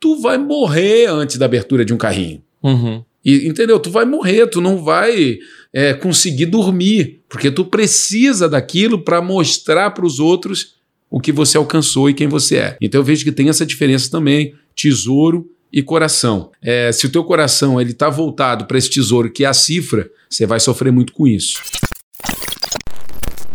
[0.00, 2.42] tu vai morrer antes da abertura de um carrinho.
[2.62, 3.02] Uhum.
[3.24, 3.78] E, entendeu?
[3.78, 5.38] Tu vai morrer, tu não vai
[5.72, 10.76] é, conseguir dormir, porque tu precisa daquilo para mostrar para os outros
[11.10, 12.76] o que você alcançou e quem você é.
[12.80, 16.50] Então eu vejo que tem essa diferença também, tesouro e coração.
[16.62, 20.10] É, se o teu coração ele está voltado para esse tesouro que é a cifra,
[20.28, 21.60] você vai sofrer muito com isso.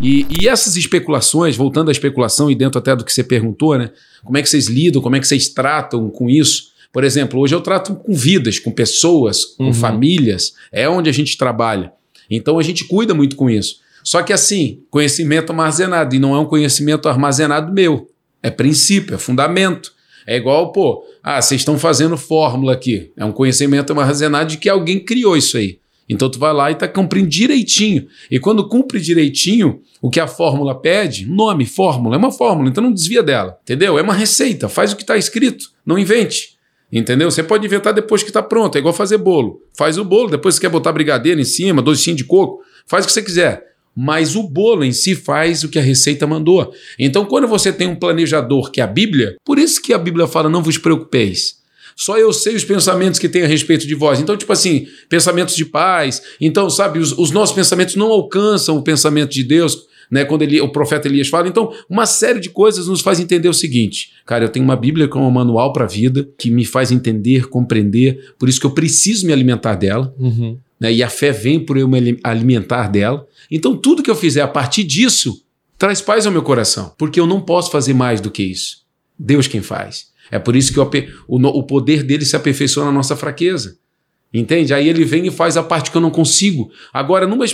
[0.03, 3.89] E, e, essas especulações, voltando à especulação e dentro até do que você perguntou, né?
[4.21, 6.73] Como é que vocês lidam, como é que vocês tratam com isso?
[6.91, 9.73] Por exemplo, hoje eu trato com vidas, com pessoas, com uhum.
[9.73, 11.91] famílias, é onde a gente trabalha.
[12.29, 13.77] Então a gente cuida muito com isso.
[14.03, 18.09] Só que assim, conhecimento armazenado, e não é um conhecimento armazenado meu.
[18.43, 19.93] É princípio, é fundamento.
[20.27, 23.11] É igual, pô, ah, vocês estão fazendo fórmula aqui.
[23.15, 25.79] É um conhecimento armazenado de que alguém criou isso aí.
[26.07, 28.07] Então tu vai lá e está cumprindo direitinho.
[28.29, 32.83] E quando cumpre direitinho o que a fórmula pede, nome, fórmula, é uma fórmula, então
[32.83, 33.57] não desvia dela.
[33.63, 33.97] Entendeu?
[33.97, 36.53] É uma receita, faz o que está escrito, não invente.
[36.91, 37.31] Entendeu?
[37.31, 39.61] Você pode inventar depois que está pronto, é igual fazer bolo.
[39.75, 43.07] Faz o bolo, depois você quer botar brigadeiro em cima, docinho de coco, faz o
[43.07, 43.73] que você quiser.
[43.95, 46.71] Mas o bolo em si faz o que a receita mandou.
[46.99, 50.27] Então, quando você tem um planejador que é a Bíblia, por isso que a Bíblia
[50.27, 51.62] fala: não vos preocupeis.
[51.95, 54.19] Só eu sei os pensamentos que tem a respeito de vós.
[54.19, 56.21] Então, tipo assim, pensamentos de paz.
[56.39, 59.91] Então, sabe, os, os nossos pensamentos não alcançam o pensamento de Deus.
[60.11, 61.47] Né, quando ele, o profeta Elias fala.
[61.47, 65.07] Então, uma série de coisas nos faz entender o seguinte: cara, eu tenho uma Bíblia
[65.07, 68.71] com um manual para a vida que me faz entender, compreender, por isso que eu
[68.71, 70.13] preciso me alimentar dela.
[70.19, 70.57] Uhum.
[70.79, 73.25] Né, e a fé vem por eu me alimentar dela.
[73.49, 75.41] Então, tudo que eu fizer a partir disso
[75.79, 78.83] traz paz ao meu coração, porque eu não posso fazer mais do que isso.
[79.17, 80.12] Deus quem faz.
[80.31, 80.89] É por isso que o,
[81.27, 83.77] o, o poder dele se aperfeiçoa na nossa fraqueza.
[84.33, 84.73] Entende?
[84.73, 86.71] Aí ele vem e faz a parte que eu não consigo.
[86.91, 87.45] Agora, numa,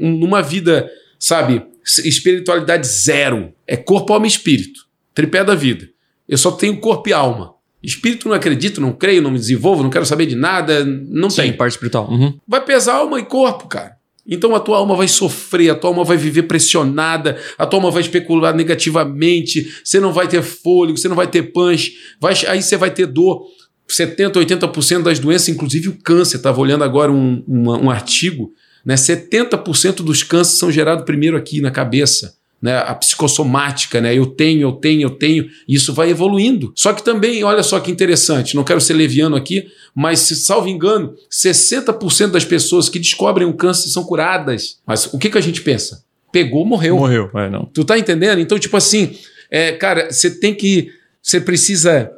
[0.00, 1.62] numa vida, sabe,
[2.04, 4.86] espiritualidade zero, é corpo, alma e espírito.
[5.12, 5.88] Tripé da vida.
[6.28, 7.54] Eu só tenho corpo e alma.
[7.82, 11.42] Espírito não acredito, não creio, não me desenvolvo, não quero saber de nada, não Sim,
[11.42, 11.52] tem.
[11.54, 12.08] parte espiritual.
[12.10, 12.38] Uhum.
[12.46, 13.97] Vai pesar alma e corpo, cara.
[14.28, 17.90] Então a tua alma vai sofrer, a tua alma vai viver pressionada, a tua alma
[17.90, 22.62] vai especular negativamente, você não vai ter fôlego, você não vai ter punch, vai, aí
[22.62, 23.42] você vai ter dor.
[23.88, 28.52] 70, 80% das doenças, inclusive o câncer, estava olhando agora um, um, um artigo,
[28.84, 28.96] né?
[28.96, 34.16] 70% dos cânceres são gerados primeiro aqui na cabeça né, a psicossomática, né?
[34.16, 36.72] Eu tenho, eu tenho, eu tenho, e isso vai evoluindo.
[36.74, 40.68] Só que também, olha só que interessante, não quero ser leviano aqui, mas, se salvo
[40.68, 44.78] engano, 60% das pessoas que descobrem o câncer são curadas.
[44.86, 46.04] Mas o que, que a gente pensa?
[46.30, 46.96] Pegou, morreu.
[46.96, 47.64] Morreu, é, não.
[47.64, 48.40] Tu tá entendendo?
[48.40, 49.16] Então, tipo assim,
[49.50, 50.90] é, cara, você tem que.
[51.22, 52.10] Você precisa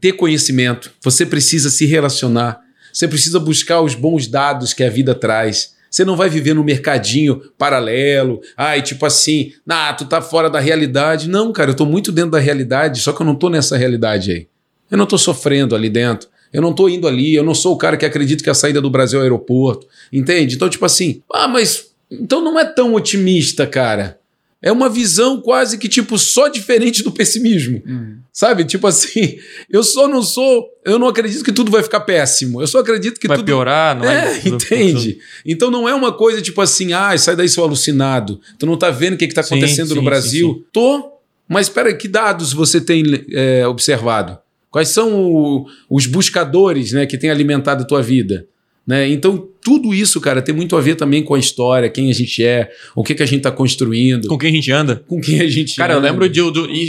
[0.00, 2.60] ter conhecimento, você precisa se relacionar,
[2.92, 5.75] você precisa buscar os bons dados que a vida traz.
[5.96, 10.60] Você não vai viver no mercadinho paralelo, ai, tipo assim, ah, tu tá fora da
[10.60, 11.26] realidade.
[11.26, 14.30] Não, cara, eu tô muito dentro da realidade, só que eu não tô nessa realidade
[14.30, 14.46] aí.
[14.90, 16.28] Eu não tô sofrendo ali dentro.
[16.52, 18.78] Eu não tô indo ali, eu não sou o cara que acredita que a saída
[18.78, 19.86] do Brasil é o aeroporto.
[20.12, 20.56] Entende?
[20.56, 24.18] Então, tipo assim, ah, mas então não é tão otimista, cara.
[24.66, 27.80] É uma visão quase que, tipo, só diferente do pessimismo.
[27.86, 28.16] Hum.
[28.32, 28.64] Sabe?
[28.64, 29.38] Tipo assim,
[29.70, 30.66] eu só não sou.
[30.84, 32.60] Eu não acredito que tudo vai ficar péssimo.
[32.60, 33.46] Eu só acredito que vai tudo.
[33.46, 34.38] Vai piorar, não é?
[34.38, 35.18] É, entende?
[35.46, 38.40] Então não é uma coisa tipo assim, ah, sai daí seu alucinado.
[38.58, 40.54] Tu não tá vendo o que, que tá acontecendo sim, no sim, Brasil?
[40.54, 41.12] Sim, Tô.
[41.48, 44.36] Mas espera, que dados você tem é, observado?
[44.68, 48.48] Quais são o, os buscadores né, que têm alimentado a tua vida?
[48.86, 49.08] Né?
[49.08, 52.44] Então, tudo isso, cara, tem muito a ver também com a história, quem a gente
[52.44, 54.28] é, o que, que a gente está construindo.
[54.28, 55.02] Com quem a gente anda.
[55.08, 56.06] Com quem a gente Cara, anda.
[56.06, 56.40] eu lembro de.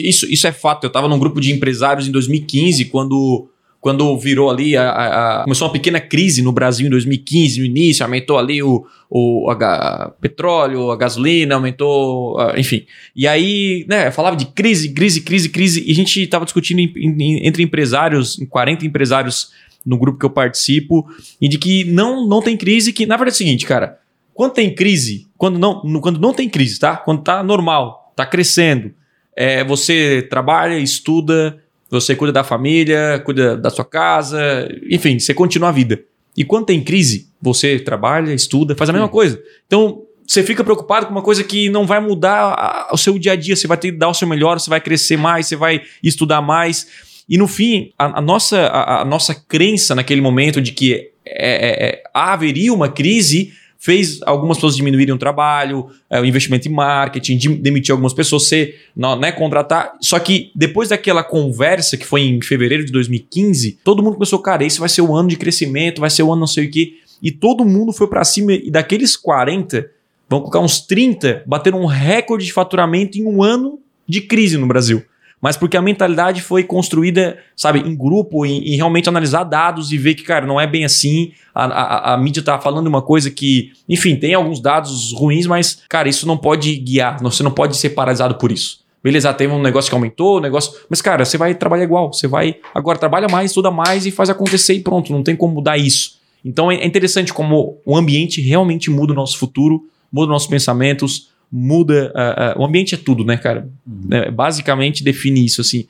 [0.08, 0.84] isso, isso é fato.
[0.84, 5.44] Eu estava num grupo de empresários em 2015, quando quando virou ali, a, a, a,
[5.44, 10.12] começou uma pequena crise no Brasil em 2015, no início, aumentou ali o, o a,
[10.20, 12.86] petróleo, a gasolina, aumentou, enfim.
[13.16, 16.92] E aí, né, falava de crise, crise, crise, crise, e a gente estava discutindo em,
[16.98, 19.52] em, entre empresários, em 40 empresários
[19.86, 21.06] no grupo que eu participo,
[21.40, 24.00] e de que não, não tem crise, que na verdade é o seguinte, cara,
[24.34, 26.96] quando tem crise, quando não, quando não tem crise, tá?
[26.98, 28.94] Quando tá normal, tá crescendo,
[29.36, 31.58] é, você trabalha, estuda,
[31.90, 36.02] você cuida da família, cuida da sua casa, enfim, você continua a vida.
[36.36, 39.42] E quando tem crise, você trabalha, estuda, faz a mesma coisa.
[39.66, 43.36] Então, você fica preocupado com uma coisa que não vai mudar o seu dia a
[43.36, 43.56] dia.
[43.56, 46.42] Você vai ter que dar o seu melhor, você vai crescer mais, você vai estudar
[46.42, 47.07] mais.
[47.30, 51.10] E no fim, a, a nossa, a, a, nossa crença naquele momento de que é,
[51.26, 56.72] é, é, haveria uma crise fez algumas pessoas diminuírem o trabalho, é, o investimento em
[56.72, 59.94] marketing, de, demitir algumas pessoas, ser, não, né, contratar.
[60.02, 64.66] Só que depois daquela conversa que foi em fevereiro de 2015, todo mundo começou, cara,
[64.66, 66.94] esse vai ser o ano de crescimento, vai ser o ano não sei o quê.
[67.22, 69.90] E todo mundo foi para cima e daqueles 40,
[70.30, 74.68] vão colocar uns 30, bateram um recorde de faturamento em um ano de crise no
[74.68, 75.04] Brasil
[75.42, 80.16] mas porque a mentalidade foi construída, sabe, em grupo, em, realmente analisar dados e ver
[80.16, 81.32] que, cara, não é bem assim.
[81.54, 85.84] A, a, a, mídia tá falando uma coisa que, enfim, tem alguns dados ruins, mas,
[85.88, 88.86] cara, isso não pode guiar, você não pode ser paralisado por isso.
[89.04, 90.74] Beleza, teve um negócio que aumentou, um negócio.
[90.90, 92.12] Mas, cara, você vai trabalhar igual.
[92.12, 92.58] Você vai.
[92.74, 95.14] Agora, trabalha mais, estuda mais e faz acontecer e pronto.
[95.14, 96.18] Não tem como mudar isso.
[96.44, 102.14] Então é interessante como o ambiente realmente muda o nosso futuro, muda nossos pensamentos, muda.
[102.16, 103.70] Uh, uh, o ambiente é tudo, né, cara?
[103.86, 104.08] Uhum.
[104.12, 105.88] É, basicamente define isso assim.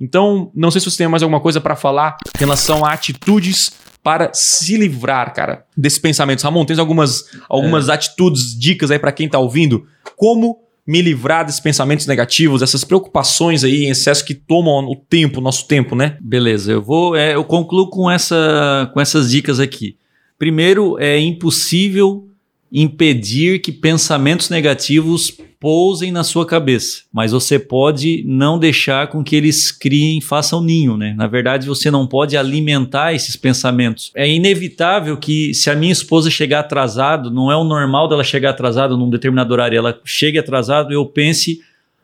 [0.00, 3.72] Então, não sei se você tem mais alguma coisa para falar em relação a atitudes
[4.02, 6.44] para se livrar, cara, desses pensamentos.
[6.44, 7.92] Ramon, tem algumas, algumas é.
[7.92, 9.86] atitudes, dicas aí para quem tá ouvindo?
[10.16, 15.40] Como me livrar desses pensamentos negativos, dessas preocupações aí em excesso que tomam o tempo,
[15.40, 16.16] nosso tempo, né?
[16.20, 19.96] Beleza, eu vou, é, eu concluo com, essa, com essas dicas aqui.
[20.38, 22.28] Primeiro, é impossível
[22.70, 29.34] impedir que pensamentos negativos pousem na sua cabeça, mas você pode não deixar com que
[29.34, 31.14] eles criem, façam ninho, né?
[31.16, 34.12] Na verdade, você não pode alimentar esses pensamentos.
[34.14, 38.50] É inevitável que se a minha esposa chegar atrasado, não é o normal dela chegar
[38.50, 41.60] atrasado num determinado horário, ela chegue atrasado, eu pense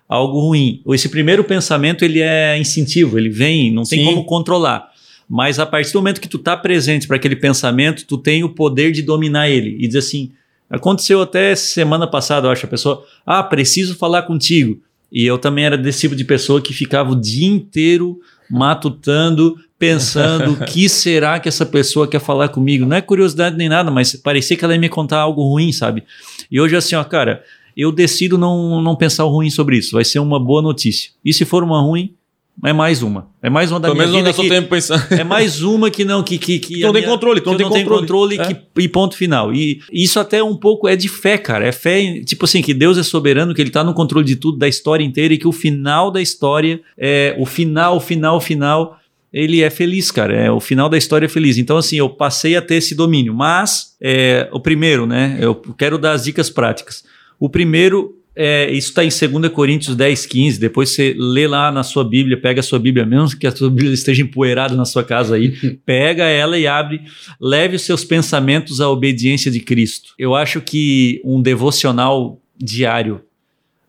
[0.09, 0.81] algo ruim.
[0.89, 4.05] Esse primeiro pensamento ele é instintivo, ele vem, não tem Sim.
[4.07, 4.91] como controlar.
[5.29, 8.51] Mas a partir do momento que tu tá presente para aquele pensamento, tu tem o
[8.51, 10.33] poder de dominar ele e dizer assim:
[10.73, 14.81] Aconteceu até semana passada, eu acho, a pessoa, ah, preciso falar contigo.
[15.13, 18.19] E eu também era desse tipo de pessoa que ficava o dia inteiro
[18.51, 22.87] matutando, pensando o que será que essa pessoa quer falar comigo.
[22.87, 26.05] Não é curiosidade nem nada, mas parecia que ela ia me contar algo ruim, sabe?
[26.51, 27.45] E hoje assim, ó, cara,
[27.77, 29.93] eu decido não, não pensar o ruim sobre isso.
[29.93, 31.11] Vai ser uma boa notícia.
[31.23, 32.15] E se for uma ruim,
[32.65, 33.29] é mais uma.
[33.41, 34.33] É mais uma da Pelo minha vida.
[34.33, 35.03] Que, tempo pensando.
[35.11, 37.67] É mais uma que não que que, que não tem minha, controle, que não, tem,
[37.67, 38.01] não controle.
[38.01, 38.47] controle é.
[38.47, 39.53] que, e ponto final.
[39.53, 41.67] E isso até um pouco é de fé, cara.
[41.67, 44.59] É fé, tipo assim, que Deus é soberano, que ele tá no controle de tudo,
[44.59, 48.99] da história inteira e que o final da história é o final, o final, final
[49.33, 50.35] ele é feliz, cara.
[50.37, 51.57] É, o final da história é feliz.
[51.57, 53.33] Então, assim, eu passei a ter esse domínio.
[53.33, 55.39] Mas, é, o primeiro, né?
[55.41, 57.03] Eu quero dar as dicas práticas.
[57.41, 60.59] O primeiro é, isso está em 2 Coríntios 10, 15.
[60.59, 63.69] Depois você lê lá na sua Bíblia, pega a sua Bíblia, mesmo que a sua
[63.69, 65.51] Bíblia esteja empoeirada na sua casa aí,
[65.85, 67.03] pega ela e abre.
[67.41, 70.15] Leve os seus pensamentos à obediência de Cristo.
[70.19, 73.21] Eu acho que um devocional diário,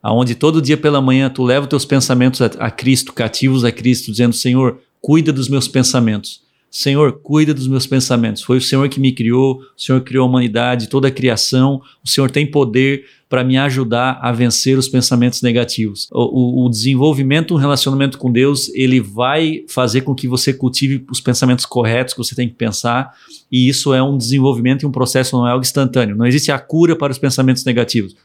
[0.02, 3.72] aonde todo dia pela manhã tu leva os teus pensamentos a, a Cristo, cativos a
[3.72, 6.43] Cristo, dizendo: Senhor, cuida dos meus pensamentos.
[6.76, 8.42] Senhor, cuida dos meus pensamentos.
[8.42, 11.80] Foi o Senhor que me criou, o Senhor criou a humanidade, toda a criação.
[12.04, 16.10] O Senhor tem poder para me ajudar a vencer os pensamentos negativos.
[16.12, 21.06] O, o, o desenvolvimento, um relacionamento com Deus, ele vai fazer com que você cultive
[21.12, 23.14] os pensamentos corretos que você tem que pensar,
[23.52, 26.16] e isso é um desenvolvimento e um processo, não é algo instantâneo.
[26.16, 28.16] Não existe a cura para os pensamentos negativos.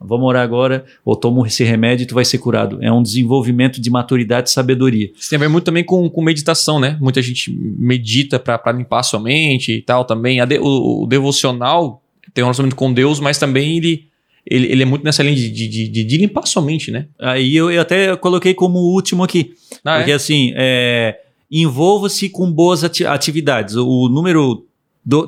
[0.00, 2.78] Vamos orar agora, ou toma esse remédio e tu vai ser curado.
[2.82, 5.10] É um desenvolvimento de maturidade e sabedoria.
[5.18, 6.98] Isso tem a ver muito também com, com meditação, né?
[7.00, 10.44] Muita gente medita para limpar a sua mente e tal também.
[10.46, 12.02] De, o, o, devocional
[12.34, 14.06] tem um relacionamento com Deus, mas também ele
[14.48, 17.06] ele, ele é muito nessa linha de, de, de, de limpar sua mente, né?
[17.18, 19.54] Aí eu, eu até coloquei como último aqui.
[19.84, 20.14] Ah, porque é?
[20.14, 21.18] assim, é,
[21.50, 23.74] envolva-se com boas atividades.
[23.74, 24.64] O número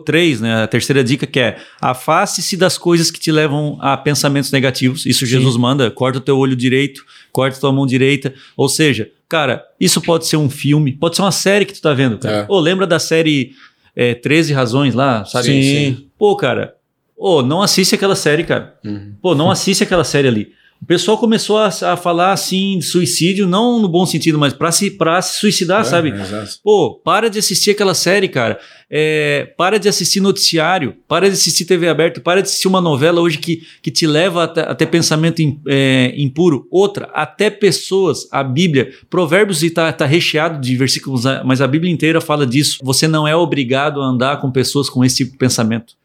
[0.04, 4.50] 3, né, a terceira dica que é afaste-se das coisas que te levam a pensamentos
[4.50, 5.06] negativos.
[5.06, 5.32] Isso Sim.
[5.32, 8.34] Jesus manda, corta o teu olho direito, corta tua mão direita.
[8.56, 11.94] Ou seja, cara, isso pode ser um filme, pode ser uma série que tu tá
[11.94, 12.38] vendo, cara.
[12.38, 12.46] É.
[12.48, 13.52] Ou lembra da série
[13.94, 15.46] é, 13 Razões lá, sabe?
[15.46, 16.06] Sim.
[16.18, 16.74] Pô, cara,
[17.18, 18.78] Ô, oh, não assiste aquela série, cara.
[18.84, 19.12] Uhum.
[19.20, 20.52] Pô, não assiste aquela série ali.
[20.80, 24.70] O pessoal começou a, a, falar assim de suicídio, não no bom sentido, mas pra
[24.72, 26.10] se, pra se suicidar, É, sabe?
[26.10, 26.58] exato.
[26.62, 28.58] Pô, para de assistir aquela série, cara.
[28.90, 33.20] É, para de assistir noticiário, para de assistir TV aberta, para de assistir uma novela
[33.20, 36.66] hoje que, que te leva até, até pensamento im- é, impuro.
[36.70, 42.18] Outra, até pessoas, a Bíblia, Provérbios está tá recheado de versículos, mas a Bíblia inteira
[42.20, 42.78] fala disso.
[42.82, 45.97] Você não é obrigado a andar com pessoas com esse tipo de pensamento.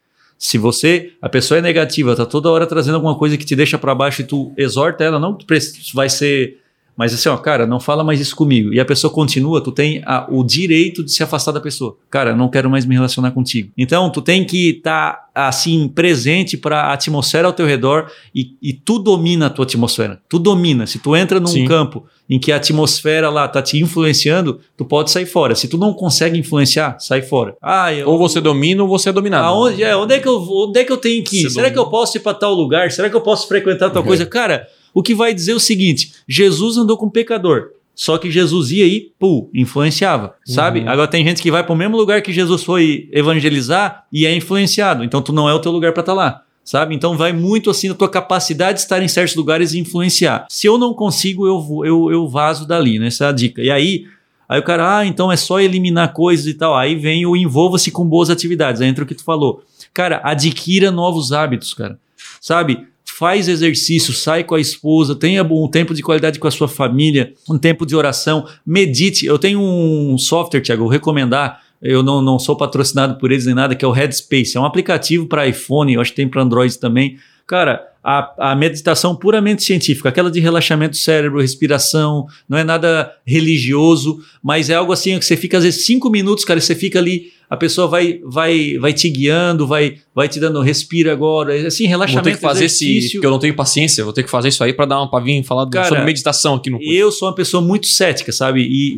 [0.44, 3.78] Se você, a pessoa é negativa, tá toda hora trazendo alguma coisa que te deixa
[3.78, 5.46] para baixo e tu exorta ela, não que
[5.94, 6.58] vai ser,
[6.96, 8.72] mas assim, ó, cara, não fala mais isso comigo.
[8.72, 11.96] E a pessoa continua, tu tem a- o direito de se afastar da pessoa.
[12.10, 13.70] Cara, não quero mais me relacionar contigo.
[13.76, 18.72] Então, tu tem que estar assim presente para a atmosfera ao teu redor e, e
[18.72, 20.20] tu domina a tua atmosfera.
[20.28, 20.86] Tu domina.
[20.86, 21.64] Se tu entra num Sim.
[21.66, 25.54] campo em que a atmosfera lá tá te influenciando, tu pode sair fora.
[25.56, 27.56] Se tu não consegue influenciar, sai fora.
[27.60, 29.44] Ah, eu, Ou você domina ou você é dominado.
[29.46, 31.42] Aonde, é, onde, é que eu, onde é que eu tenho que ir?
[31.42, 31.88] Você Será que domina.
[31.88, 32.90] eu posso ir para tal lugar?
[32.92, 34.08] Será que eu posso frequentar tal Uhum.
[34.08, 34.24] coisa?
[34.24, 37.70] Cara, o que vai dizer o seguinte: Jesus andou com um pecador.
[37.96, 40.80] Só que Jesus ia e, pô, influenciava, sabe?
[40.80, 40.88] Uhum.
[40.88, 44.34] Agora tem gente que vai para o mesmo lugar que Jesus foi evangelizar e é
[44.34, 45.04] influenciado.
[45.04, 46.92] Então tu não é o teu lugar para estar lá, sabe?
[46.94, 50.44] Então vai muito assim da tua capacidade de estar em certos lugares e influenciar.
[50.48, 53.06] Se eu não consigo, eu, vou- eu, eu vazo dali, né?
[53.06, 53.62] Essa é a dica.
[53.62, 54.06] E aí,
[54.46, 56.76] Aí o cara, ah, então é só eliminar coisas e tal.
[56.76, 58.82] Aí vem o envolva-se com boas atividades.
[58.82, 59.62] Aí entra o que tu falou.
[59.94, 61.98] Cara, adquira novos hábitos, cara.
[62.42, 62.86] Sabe?
[63.16, 67.32] Faz exercício, sai com a esposa, tenha um tempo de qualidade com a sua família,
[67.48, 69.24] um tempo de oração, medite.
[69.24, 71.62] Eu tenho um software, Thiago, eu vou recomendar.
[71.80, 74.56] Eu não, não sou patrocinado por eles nem nada, que é o Headspace.
[74.56, 77.16] É um aplicativo para iPhone, eu acho que tem para Android também.
[77.46, 83.12] Cara, a, a meditação puramente científica, aquela de relaxamento do cérebro, respiração, não é nada
[83.26, 86.98] religioso, mas é algo assim que você fica às vezes cinco minutos, cara, você fica
[86.98, 91.66] ali, a pessoa vai vai vai te guiando, vai vai te dando respira agora, é
[91.66, 92.84] assim, Vou relaxamento, ter que fazer esse.
[92.90, 93.18] exercício.
[93.18, 95.20] Porque eu não tenho paciência, vou ter que fazer isso aí pra dar uma pra
[95.20, 96.92] vir falar Cara, sobre meditação aqui no curso.
[96.92, 98.62] Eu sou uma pessoa muito cética, sabe?
[98.62, 98.94] E,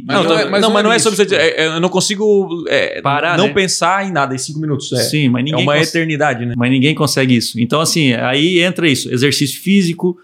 [0.00, 1.26] e- Mas Não, não é- mas mas não, não mas é não é isso, sobre.
[1.26, 1.34] pô.
[1.34, 3.52] é, é, eu não consigo é, Parar, não né?
[3.54, 4.92] pensar em nada em cinco minutos.
[4.92, 6.54] É, sim, mas é ninguém uma cons- eternidade, né?
[6.56, 7.58] mas ninguém consegue isso.
[7.60, 10.16] Então, assim, aí entra isso: exercício físico,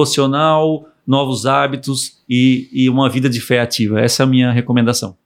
[0.00, 4.00] devocional, novos hábitos e, e uma vida de fé ativa.
[4.00, 5.16] Essa é a minha recomendação.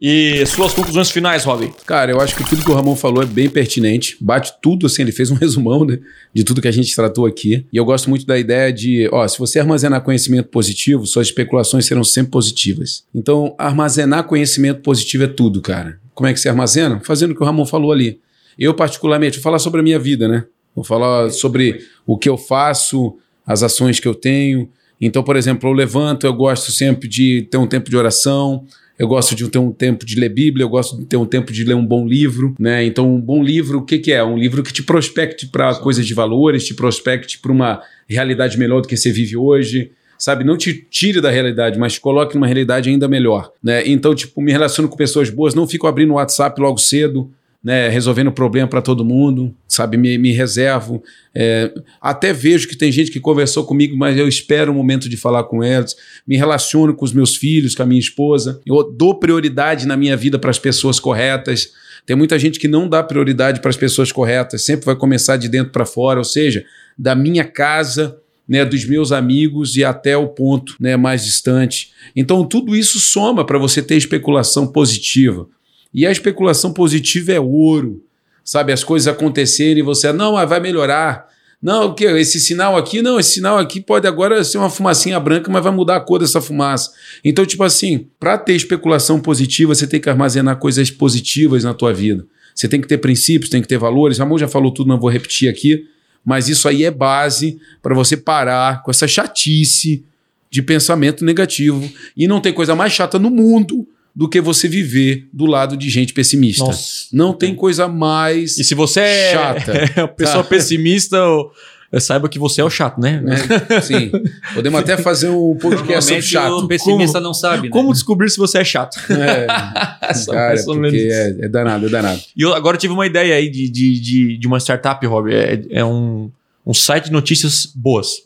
[0.00, 1.70] E suas conclusões finais, Rob?
[1.84, 4.16] Cara, eu acho que tudo que o Ramon falou é bem pertinente.
[4.18, 5.98] Bate tudo, assim, ele fez um resumão né,
[6.32, 7.66] de tudo que a gente tratou aqui.
[7.70, 11.84] E eu gosto muito da ideia de, ó, se você armazenar conhecimento positivo, suas especulações
[11.84, 13.04] serão sempre positivas.
[13.14, 16.00] Então, armazenar conhecimento positivo é tudo, cara.
[16.14, 17.00] Como é que você armazena?
[17.04, 18.20] Fazendo o que o Ramon falou ali.
[18.58, 20.44] Eu, particularmente, vou falar sobre a minha vida, né?
[20.74, 24.66] Vou falar sobre o que eu faço, as ações que eu tenho.
[24.98, 28.64] Então, por exemplo, eu levanto, eu gosto sempre de ter um tempo de oração,
[29.00, 31.50] eu gosto de ter um tempo de ler Bíblia, eu gosto de ter um tempo
[31.50, 32.84] de ler um bom livro, né?
[32.84, 34.22] Então, um bom livro, o que, que é?
[34.22, 38.82] Um livro que te prospecte para coisas de valores, te prospecte para uma realidade melhor
[38.82, 39.90] do que você vive hoje.
[40.18, 43.88] Sabe, não te tire da realidade, mas te coloque numa realidade ainda melhor, né?
[43.88, 47.30] Então, tipo, me relaciono com pessoas boas, não fico abrindo o WhatsApp logo cedo,
[47.62, 49.98] né, resolvendo problema para todo mundo, sabe?
[49.98, 51.02] Me, me reservo.
[51.34, 55.16] É, até vejo que tem gente que conversou comigo, mas eu espero o momento de
[55.16, 55.94] falar com eles.
[56.26, 58.60] Me relaciono com os meus filhos, com a minha esposa.
[58.66, 61.72] Eu dou prioridade na minha vida para as pessoas corretas.
[62.06, 65.48] Tem muita gente que não dá prioridade para as pessoas corretas, sempre vai começar de
[65.48, 66.64] dentro para fora, ou seja,
[66.98, 68.16] da minha casa.
[68.48, 71.92] Né, dos meus amigos e até o ponto né, mais distante.
[72.16, 75.46] Então, tudo isso soma para você ter especulação positiva.
[75.92, 78.02] E a especulação positiva é ouro.
[78.44, 81.28] Sabe, as coisas acontecerem e você, não, mas vai melhorar.
[81.62, 82.04] Não, o que?
[82.04, 85.72] Esse sinal aqui, não, esse sinal aqui pode agora ser uma fumacinha branca, mas vai
[85.72, 86.90] mudar a cor dessa fumaça.
[87.22, 91.92] Então, tipo assim, para ter especulação positiva, você tem que armazenar coisas positivas na tua
[91.92, 92.26] vida.
[92.54, 94.18] Você tem que ter princípios, tem que ter valores.
[94.18, 95.86] Ramon já falou tudo, não vou repetir aqui,
[96.24, 100.02] mas isso aí é base para você parar com essa chatice
[100.50, 101.88] de pensamento negativo.
[102.16, 105.88] E não tem coisa mais chata no mundo do que você viver do lado de
[105.88, 106.64] gente pessimista.
[106.64, 107.06] Nossa.
[107.12, 108.58] Não tem coisa mais.
[108.58, 109.72] E se você é, Chata.
[109.96, 110.48] é uma pessoa Tá.
[110.50, 111.50] pessimista, eu-
[111.92, 113.20] eu saiba que você é o chato, né?
[113.20, 113.36] né?
[113.82, 114.12] Sim.
[114.54, 116.52] Podemos até fazer um podcast sobre chato.
[116.58, 117.68] o pessimista não sabe, né?
[117.70, 118.96] Como descobrir se você é chato?
[119.12, 119.46] É,
[120.14, 122.20] Só cara, é, é danado, é danado.
[122.36, 125.32] E eu agora tive uma ideia aí de, de, de, de uma startup, Rob.
[125.34, 126.30] É, é um,
[126.64, 128.22] um site de notícias boas.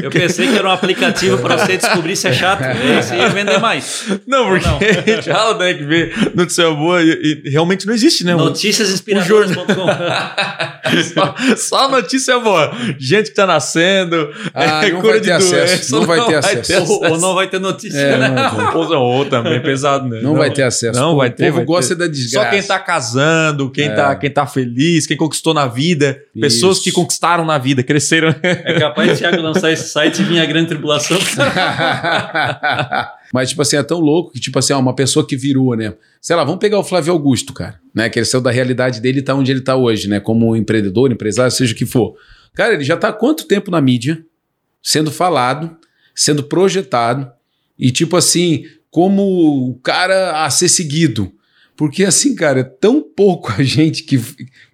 [0.00, 2.62] Eu pensei que era um aplicativo para você descobrir se é chato.
[2.98, 4.04] Esse ia vender mais.
[4.26, 4.76] Não, porque não.
[4.76, 8.34] a gente fala né, que vê notícia boa e, e, realmente não existe, né?
[8.34, 9.72] Noticiasinspiradoras.com
[11.14, 12.72] só, só notícia boa.
[12.98, 16.92] Gente que tá nascendo, ah, é, não, vai ter acesso, não, vai ter acesso.
[16.92, 18.50] Ou, ou, não vai ter notícia, é, né?
[18.74, 20.20] Ou, ou também pesado, né?
[20.22, 20.98] Não, não, vai ter acesso.
[20.98, 21.50] Não vai ter.
[21.50, 22.02] O povo gosta ter.
[22.02, 22.46] da desgraça.
[22.46, 23.94] Só quem tá casando, quem, é.
[23.94, 26.40] tá, quem tá feliz, quem conquistou na vida, Isso.
[26.40, 28.11] pessoas que conquistaram na vida, cresceram.
[28.42, 31.18] É capaz de Thiago lançar esse site e vir a grande tribulação.
[33.32, 35.94] Mas, tipo assim, é tão louco que, tipo assim, ó, uma pessoa que virou, né?
[36.20, 38.10] Sei lá, vamos pegar o Flávio Augusto, cara, né?
[38.10, 40.20] Que ele saiu da realidade dele e tá onde ele tá hoje, né?
[40.20, 42.14] Como empreendedor, empresário, seja o que for.
[42.54, 44.22] Cara, ele já tá há quanto tempo na mídia,
[44.82, 45.74] sendo falado,
[46.14, 47.30] sendo projetado,
[47.78, 51.32] e tipo assim, como o cara a ser seguido.
[51.74, 54.20] Porque assim, cara, é tão pouco a gente que,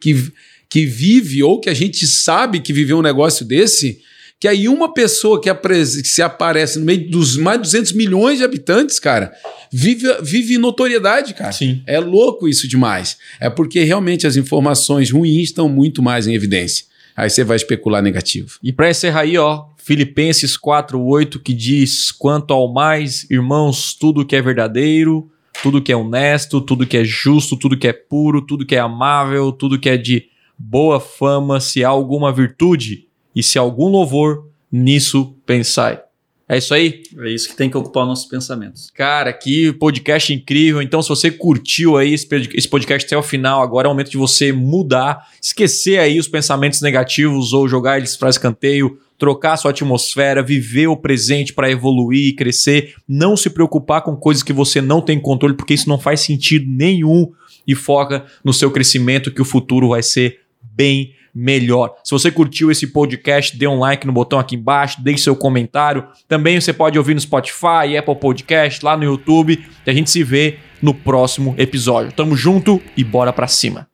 [0.01, 0.33] que,
[0.69, 4.01] que vive ou que a gente sabe que viveu um negócio desse
[4.41, 8.39] que aí uma pessoa que, que se aparece no meio dos mais de 200 milhões
[8.39, 9.33] de habitantes, cara,
[9.73, 11.51] vive, vive notoriedade, cara.
[11.51, 11.83] Sim.
[11.87, 13.17] É louco isso demais.
[13.41, 16.85] É porque realmente as informações ruins estão muito mais em evidência.
[17.17, 18.59] Aí você vai especular negativo.
[18.63, 24.37] E para encerrar aí, ó, Filipenses 4:8 que diz: "Quanto ao mais, irmãos, tudo que
[24.37, 25.29] é verdadeiro,
[25.61, 28.79] tudo que é honesto, tudo que é justo, tudo que é puro, tudo que é
[28.79, 30.27] amável, tudo que é de
[30.59, 36.01] boa fama, se há alguma virtude, e se algum louvor, nisso pensai.
[36.49, 37.03] É isso aí?
[37.19, 38.91] É isso que tem que ocupar nossos pensamentos.
[38.95, 40.81] Cara, que podcast incrível.
[40.81, 44.17] Então, se você curtiu aí esse podcast até o final, agora é o momento de
[44.17, 50.43] você mudar, esquecer aí os pensamentos negativos ou jogar eles para escanteio, trocar sua atmosfera,
[50.43, 55.03] viver o presente para evoluir e crescer, não se preocupar com coisas que você não
[55.03, 57.31] tem controle, porque isso não faz sentido nenhum
[57.67, 60.41] e foca no seu crescimento que o futuro vai ser
[60.79, 61.95] bem melhor.
[62.05, 66.07] Se você curtiu esse podcast, dê um like no botão aqui embaixo, deixe seu comentário.
[66.29, 69.65] Também você pode ouvir no Spotify, Apple Podcast, lá no YouTube.
[69.85, 72.13] E a gente se vê no próximo episódio.
[72.13, 73.89] Tamo junto e bora pra cima.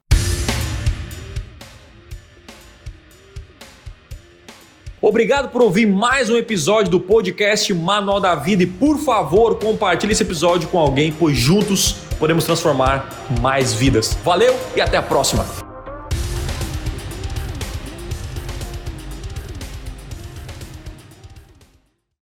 [5.01, 10.13] Obrigado por ouvir mais um episódio do podcast Manual da Vida e por favor compartilhe
[10.13, 14.17] esse episódio com alguém, pois juntos podemos transformar mais vidas.
[14.25, 15.64] Valeu e até a próxima!